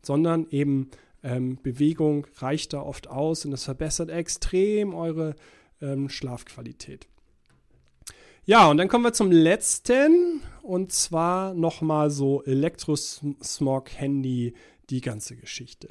sondern 0.02 0.46
eben 0.50 0.90
ähm, 1.22 1.58
Bewegung 1.62 2.26
reicht 2.38 2.72
da 2.72 2.80
oft 2.80 3.08
aus 3.08 3.44
und 3.44 3.50
das 3.50 3.64
verbessert 3.64 4.10
extrem 4.10 4.94
eure 4.94 5.36
ähm, 5.80 6.08
Schlafqualität. 6.08 7.06
Ja, 8.44 8.68
und 8.68 8.78
dann 8.78 8.88
kommen 8.88 9.04
wir 9.04 9.12
zum 9.12 9.30
letzten. 9.30 10.42
Und 10.62 10.92
zwar 10.92 11.54
nochmal 11.54 12.10
so 12.10 12.42
Elektrosmog, 12.42 13.90
Handy, 13.94 14.54
die 14.90 15.00
ganze 15.00 15.36
Geschichte. 15.36 15.90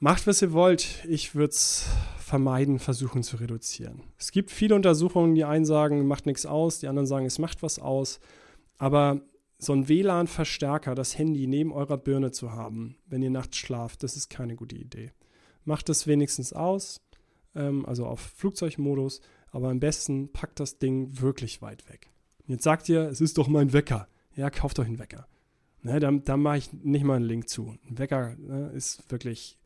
Macht, 0.00 0.28
was 0.28 0.42
ihr 0.42 0.52
wollt. 0.52 1.04
Ich 1.08 1.34
würde 1.34 1.50
es 1.50 1.86
vermeiden, 2.18 2.78
versuchen 2.78 3.24
zu 3.24 3.36
reduzieren. 3.36 4.02
Es 4.16 4.30
gibt 4.30 4.52
viele 4.52 4.76
Untersuchungen, 4.76 5.34
die 5.34 5.44
einen 5.44 5.64
sagen, 5.64 6.06
macht 6.06 6.26
nichts 6.26 6.46
aus, 6.46 6.78
die 6.78 6.86
anderen 6.86 7.06
sagen, 7.06 7.26
es 7.26 7.40
macht 7.40 7.64
was 7.64 7.80
aus. 7.80 8.20
Aber 8.76 9.22
so 9.58 9.72
ein 9.72 9.88
WLAN-Verstärker, 9.88 10.94
das 10.94 11.18
Handy 11.18 11.48
neben 11.48 11.72
eurer 11.72 11.96
Birne 11.96 12.30
zu 12.30 12.52
haben, 12.52 12.96
wenn 13.06 13.22
ihr 13.22 13.30
nachts 13.30 13.56
schlaft, 13.56 14.04
das 14.04 14.16
ist 14.16 14.28
keine 14.28 14.54
gute 14.54 14.76
Idee. 14.76 15.10
Macht 15.64 15.88
es 15.88 16.06
wenigstens 16.06 16.52
aus, 16.52 17.00
ähm, 17.56 17.84
also 17.84 18.06
auf 18.06 18.20
Flugzeugmodus, 18.20 19.20
aber 19.50 19.70
am 19.70 19.80
besten 19.80 20.30
packt 20.30 20.60
das 20.60 20.78
Ding 20.78 21.20
wirklich 21.20 21.60
weit 21.60 21.88
weg. 21.88 22.08
Und 22.46 22.50
jetzt 22.50 22.64
sagt 22.64 22.88
ihr, 22.88 23.08
es 23.08 23.20
ist 23.20 23.36
doch 23.36 23.48
mein 23.48 23.72
Wecker. 23.72 24.06
Ja, 24.36 24.48
kauft 24.48 24.78
euch 24.78 24.86
einen 24.86 25.00
Wecker. 25.00 25.26
Ne, 25.82 25.98
da, 25.98 26.12
da 26.12 26.36
mache 26.36 26.58
ich 26.58 26.72
nicht 26.72 27.04
mal 27.04 27.16
einen 27.16 27.24
Link 27.24 27.48
zu. 27.48 27.74
Ein 27.88 27.98
Wecker 27.98 28.36
ne, 28.36 28.70
ist 28.74 29.10
wirklich 29.10 29.57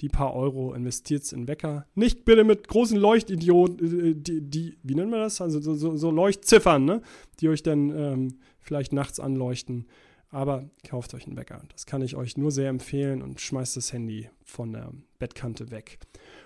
die 0.00 0.08
paar 0.08 0.34
Euro 0.34 0.74
investiert 0.74 1.30
in 1.32 1.48
Wecker. 1.48 1.86
Nicht 1.94 2.24
bitte 2.24 2.44
mit 2.44 2.68
großen 2.68 2.98
Leuchtidioten, 2.98 4.10
äh, 4.10 4.14
die, 4.14 4.40
die, 4.40 4.78
wie 4.82 4.94
nennt 4.94 5.10
man 5.10 5.20
das? 5.20 5.40
Also 5.40 5.60
so, 5.60 5.74
so, 5.74 5.96
so 5.96 6.10
Leuchtziffern, 6.10 6.84
ne? 6.84 7.02
die 7.40 7.48
euch 7.48 7.62
dann 7.62 7.90
ähm, 7.90 8.38
vielleicht 8.60 8.92
nachts 8.92 9.20
anleuchten. 9.20 9.86
Aber 10.28 10.68
kauft 10.86 11.14
euch 11.14 11.26
einen 11.26 11.36
Wecker. 11.36 11.62
Das 11.72 11.86
kann 11.86 12.02
ich 12.02 12.16
euch 12.16 12.36
nur 12.36 12.50
sehr 12.50 12.68
empfehlen 12.68 13.22
und 13.22 13.40
schmeißt 13.40 13.76
das 13.76 13.92
Handy 13.92 14.28
von 14.42 14.72
der 14.72 14.92
Bettkante 15.18 15.70
weg. 15.70 15.98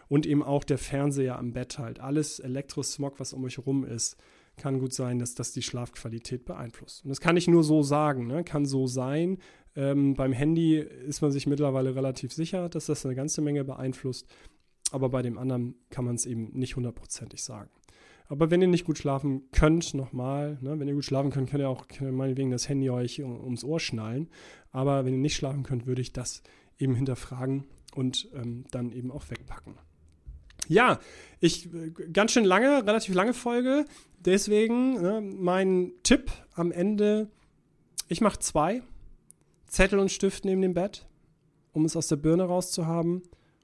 Und 0.08 0.26
eben 0.26 0.42
auch 0.42 0.64
der 0.64 0.78
Fernseher 0.78 1.38
am 1.38 1.52
Bett 1.52 1.78
halt. 1.78 1.98
Alles 1.98 2.40
Elektrosmog, 2.40 3.18
was 3.18 3.32
um 3.32 3.42
euch 3.44 3.56
herum 3.56 3.84
ist, 3.84 4.16
kann 4.60 4.78
gut 4.78 4.92
sein, 4.92 5.18
dass 5.18 5.34
das 5.34 5.52
die 5.52 5.62
Schlafqualität 5.62 6.44
beeinflusst. 6.44 7.04
Und 7.04 7.08
das 7.08 7.20
kann 7.20 7.36
ich 7.36 7.48
nur 7.48 7.64
so 7.64 7.82
sagen, 7.82 8.26
ne? 8.26 8.44
kann 8.44 8.66
so 8.66 8.86
sein. 8.86 9.38
Ähm, 9.74 10.14
beim 10.14 10.32
Handy 10.32 10.78
ist 10.78 11.22
man 11.22 11.32
sich 11.32 11.46
mittlerweile 11.46 11.94
relativ 11.94 12.32
sicher, 12.32 12.68
dass 12.68 12.86
das 12.86 13.04
eine 13.04 13.14
ganze 13.14 13.40
Menge 13.40 13.64
beeinflusst. 13.64 14.26
Aber 14.92 15.08
bei 15.08 15.22
dem 15.22 15.38
anderen 15.38 15.74
kann 15.90 16.04
man 16.04 16.14
es 16.14 16.26
eben 16.26 16.50
nicht 16.52 16.76
hundertprozentig 16.76 17.42
sagen. 17.42 17.70
Aber 18.28 18.50
wenn 18.50 18.62
ihr 18.62 18.68
nicht 18.68 18.84
gut 18.84 18.98
schlafen 18.98 19.50
könnt, 19.50 19.92
nochmal, 19.94 20.58
ne, 20.60 20.78
wenn 20.78 20.86
ihr 20.86 20.94
gut 20.94 21.04
schlafen 21.04 21.30
könnt, 21.30 21.50
könnt 21.50 21.62
ihr 21.62 21.68
auch 21.68 21.88
könnt 21.88 22.10
ihr 22.10 22.12
meinetwegen 22.12 22.50
das 22.52 22.68
Handy 22.68 22.88
euch 22.88 23.22
um, 23.22 23.40
ums 23.40 23.64
Ohr 23.64 23.80
schnallen. 23.80 24.28
Aber 24.70 25.04
wenn 25.04 25.14
ihr 25.14 25.18
nicht 25.18 25.34
schlafen 25.34 25.64
könnt, 25.64 25.86
würde 25.86 26.00
ich 26.00 26.12
das 26.12 26.42
eben 26.78 26.94
hinterfragen 26.94 27.64
und 27.94 28.28
ähm, 28.34 28.64
dann 28.70 28.92
eben 28.92 29.10
auch 29.10 29.28
wegpacken. 29.30 29.74
Ja, 30.68 31.00
ich 31.40 31.68
ganz 32.12 32.32
schön 32.32 32.44
lange, 32.44 32.86
relativ 32.86 33.14
lange 33.14 33.34
Folge. 33.34 33.84
Deswegen 34.18 35.00
ne, 35.00 35.20
mein 35.20 35.92
Tipp 36.02 36.30
am 36.54 36.72
Ende: 36.72 37.30
Ich 38.08 38.20
mache 38.20 38.38
zwei 38.38 38.82
Zettel 39.66 39.98
und 39.98 40.10
Stift 40.10 40.44
neben 40.44 40.62
dem 40.62 40.74
Bett, 40.74 41.06
um 41.72 41.84
es 41.84 41.96
aus 41.96 42.08
der 42.08 42.16
Birne 42.16 42.44
rauszuhaben 42.44 43.22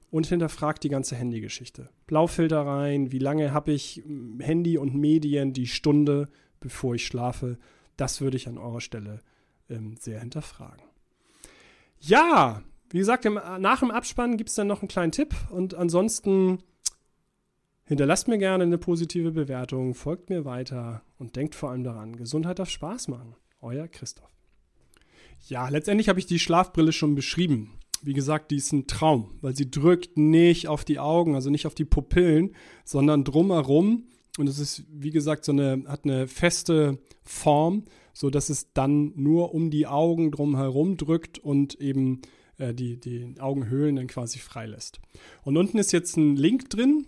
und 0.09 0.27
hinterfragt 0.27 0.83
die 0.83 0.89
ganze 0.89 1.15
Handygeschichte. 1.15 1.89
Blaufilter 2.07 2.65
rein, 2.65 3.11
wie 3.11 3.19
lange 3.19 3.53
habe 3.53 3.71
ich 3.71 4.01
hm, 4.05 4.39
Handy 4.39 4.77
und 4.77 4.95
Medien 4.95 5.53
die 5.53 5.67
Stunde, 5.67 6.29
bevor 6.59 6.95
ich 6.95 7.05
schlafe. 7.05 7.57
Das 7.97 8.21
würde 8.21 8.37
ich 8.37 8.47
an 8.47 8.57
eurer 8.57 8.81
Stelle 8.81 9.21
ähm, 9.69 9.95
sehr 9.99 10.19
hinterfragen. 10.19 10.83
Ja, 11.99 12.63
wie 12.89 12.99
gesagt, 12.99 13.25
im, 13.25 13.33
nach 13.33 13.79
dem 13.79 13.91
Abspann 13.91 14.37
gibt 14.37 14.49
es 14.49 14.55
dann 14.55 14.67
noch 14.67 14.81
einen 14.81 14.87
kleinen 14.87 15.11
Tipp 15.11 15.35
und 15.49 15.75
ansonsten 15.75 16.59
hinterlasst 17.87 18.27
mir 18.27 18.37
gerne 18.37 18.63
eine 18.63 18.77
positive 18.77 19.31
Bewertung, 19.31 19.95
folgt 19.95 20.29
mir 20.29 20.45
weiter 20.45 21.01
und 21.17 21.35
denkt 21.35 21.55
vor 21.55 21.71
allem 21.71 21.83
daran, 21.83 22.15
Gesundheit 22.15 22.59
darf 22.59 22.69
Spaß 22.69 23.07
machen. 23.07 23.35
Euer 23.61 23.87
Christoph. 23.87 24.29
Ja, 25.47 25.69
letztendlich 25.69 26.09
habe 26.09 26.19
ich 26.19 26.25
die 26.25 26.39
Schlafbrille 26.39 26.91
schon 26.91 27.15
beschrieben. 27.15 27.71
Wie 28.03 28.13
gesagt, 28.13 28.51
die 28.51 28.57
ist 28.57 28.71
ein 28.73 28.87
Traum, 28.87 29.31
weil 29.41 29.55
sie 29.55 29.71
drückt 29.71 30.17
nicht 30.17 30.67
auf 30.67 30.85
die 30.85 30.99
Augen, 30.99 31.33
also 31.33 31.49
nicht 31.49 31.65
auf 31.65 31.73
die 31.73 31.85
Pupillen, 31.85 32.55
sondern 32.83 33.23
drumherum. 33.23 34.03
Und 34.37 34.47
es 34.47 34.59
ist, 34.59 34.83
wie 34.91 35.09
gesagt, 35.09 35.45
so 35.45 35.51
eine, 35.51 35.83
hat 35.87 36.03
eine 36.03 36.27
feste 36.27 36.99
Form, 37.23 37.85
so 38.13 38.29
dass 38.29 38.49
es 38.49 38.71
dann 38.73 39.13
nur 39.15 39.53
um 39.53 39.71
die 39.71 39.87
Augen 39.87 40.31
drumherum 40.31 40.97
drückt 40.97 41.39
und 41.39 41.75
eben 41.81 42.21
äh, 42.57 42.73
die, 42.73 42.99
die 42.99 43.35
Augenhöhlen 43.39 43.95
dann 43.95 44.07
quasi 44.07 44.39
freilässt. 44.39 44.99
Und 45.43 45.57
unten 45.57 45.77
ist 45.79 45.91
jetzt 45.91 46.17
ein 46.17 46.35
Link 46.35 46.69
drin 46.69 47.07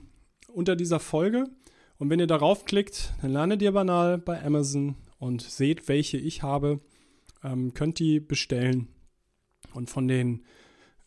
unter 0.54 0.76
dieser 0.76 1.00
Folge. 1.00 1.46
Und 1.98 2.10
wenn 2.10 2.20
ihr 2.20 2.28
darauf 2.28 2.66
klickt, 2.66 3.14
dann 3.22 3.32
landet 3.32 3.62
ihr 3.62 3.72
banal 3.72 4.18
bei 4.18 4.44
Amazon 4.44 4.96
und 5.18 5.42
seht, 5.42 5.88
welche 5.88 6.18
ich 6.18 6.44
habe 6.44 6.80
ähm, 7.44 7.74
könnt 7.74 8.00
die 8.00 8.20
bestellen. 8.20 8.88
Und 9.74 9.90
von 9.90 10.08
den 10.08 10.44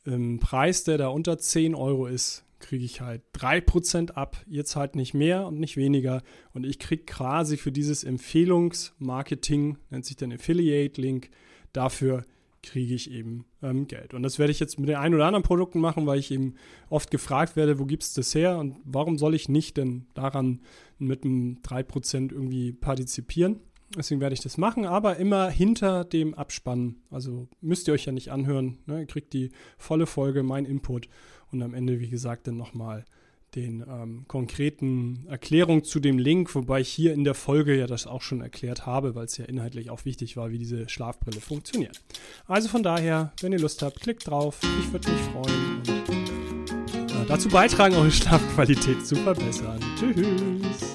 ähm, 0.07 0.39
Preis, 0.41 0.85
der 0.85 0.99
da 0.99 1.09
unter 1.09 1.39
10 1.39 1.75
Euro 1.75 2.07
ist, 2.07 2.45
kriege 2.59 2.85
ich 2.85 3.01
halt 3.01 3.23
3% 3.35 4.13
ab. 4.13 4.37
Ihr 4.47 4.65
zahlt 4.65 4.95
nicht 4.95 5.15
mehr 5.15 5.47
und 5.47 5.59
nicht 5.59 5.77
weniger. 5.77 6.23
Und 6.53 6.65
ich 6.65 6.79
kriege 6.79 7.05
quasi 7.05 7.57
für 7.57 7.73
dieses 7.73 8.05
Empfehlungsmarketing, 8.05 9.79
nennt 9.91 10.05
sich 10.05 10.17
dann 10.17 10.33
Affiliate-Link, 10.33 11.31
dafür 11.73 12.25
kriege 12.63 12.95
ich 12.95 13.11
eben 13.11 13.45
ähm, 13.63 13.87
Geld. 13.87 14.15
Und 14.15 14.23
das 14.23 14.39
werde 14.39 14.53
ich 14.53 14.61
jetzt 14.61 14.79
mit 14.79 14.89
den 14.89 14.97
ein 14.97 15.15
oder 15.15 15.27
anderen 15.27 15.43
Produkten 15.43 15.81
machen, 15.81 16.07
weil 16.07 16.19
ich 16.19 16.31
eben 16.31 16.55
oft 16.89 17.11
gefragt 17.11 17.57
werde, 17.57 17.79
wo 17.79 17.85
gibt 17.85 18.03
es 18.05 18.15
das 18.15 18.35
her 18.35 18.59
und 18.59 18.77
warum 18.85 19.19
soll 19.19 19.35
ich 19.35 19.49
nicht 19.49 19.77
denn 19.77 20.07
daran 20.15 20.61
mit 20.99 21.25
einem 21.25 21.59
3% 21.63 22.33
irgendwie 22.33 22.73
partizipieren? 22.73 23.61
Deswegen 23.97 24.21
werde 24.21 24.35
ich 24.35 24.41
das 24.41 24.57
machen, 24.57 24.87
aber 24.87 25.17
immer 25.19 25.51
hinter 25.51 26.05
dem 26.05 26.35
Abspann. 26.35 26.97
Also 27.11 27.49
müsst 27.61 27.89
ihr 27.89 27.95
euch 27.95 28.07
ja 28.07 28.13
nicht 28.13 28.31
anhören. 28.31 28.79
Ne? 28.87 29.01
Ihr 29.01 29.07
kriegt 29.07 29.33
die 29.35 29.51
volle 29.77 30.07
Folge, 30.07 30.43
mein 30.43 30.65
Input 30.65 31.09
und 31.51 31.63
am 31.63 31.75
Ende, 31.75 32.01
wie 32.01 32.09
gesagt, 32.09 32.47
dann 32.47 32.57
nochmal 32.57 33.05
den 33.55 33.85
ähm, 33.87 34.25
konkreten 34.29 35.27
Erklärung 35.29 35.85
zu 35.85 36.01
dem 36.01 36.19
Link, 36.19 36.55
wobei 36.55 36.81
ich 36.81 36.89
hier 36.89 37.13
in 37.13 37.25
der 37.25 37.35
Folge 37.35 37.77
ja 37.77 37.87
das 37.87 38.07
auch 38.07 38.23
schon 38.23 38.41
erklärt 38.41 38.87
habe, 38.87 39.15
weil 39.15 39.27
es 39.27 39.37
ja 39.37 39.45
inhaltlich 39.45 39.91
auch 39.91 40.05
wichtig 40.05 40.37
war, 40.37 40.51
wie 40.51 40.59
diese 40.59 40.89
Schlafbrille 40.89 41.41
funktioniert. 41.41 42.01
Also 42.47 42.69
von 42.69 42.83
daher, 42.83 43.33
wenn 43.41 43.53
ihr 43.53 43.59
Lust 43.61 43.83
habt, 43.83 44.01
klickt 44.01 44.27
drauf. 44.27 44.61
Ich 44.81 44.93
würde 44.93 45.11
mich 45.11 45.21
freuen 45.21 45.83
und 47.23 47.23
äh, 47.23 47.27
dazu 47.29 47.49
beitragen, 47.49 47.95
eure 47.95 48.11
Schlafqualität 48.11 49.07
zu 49.07 49.17
verbessern. 49.17 49.81
Tschüss. 49.99 50.92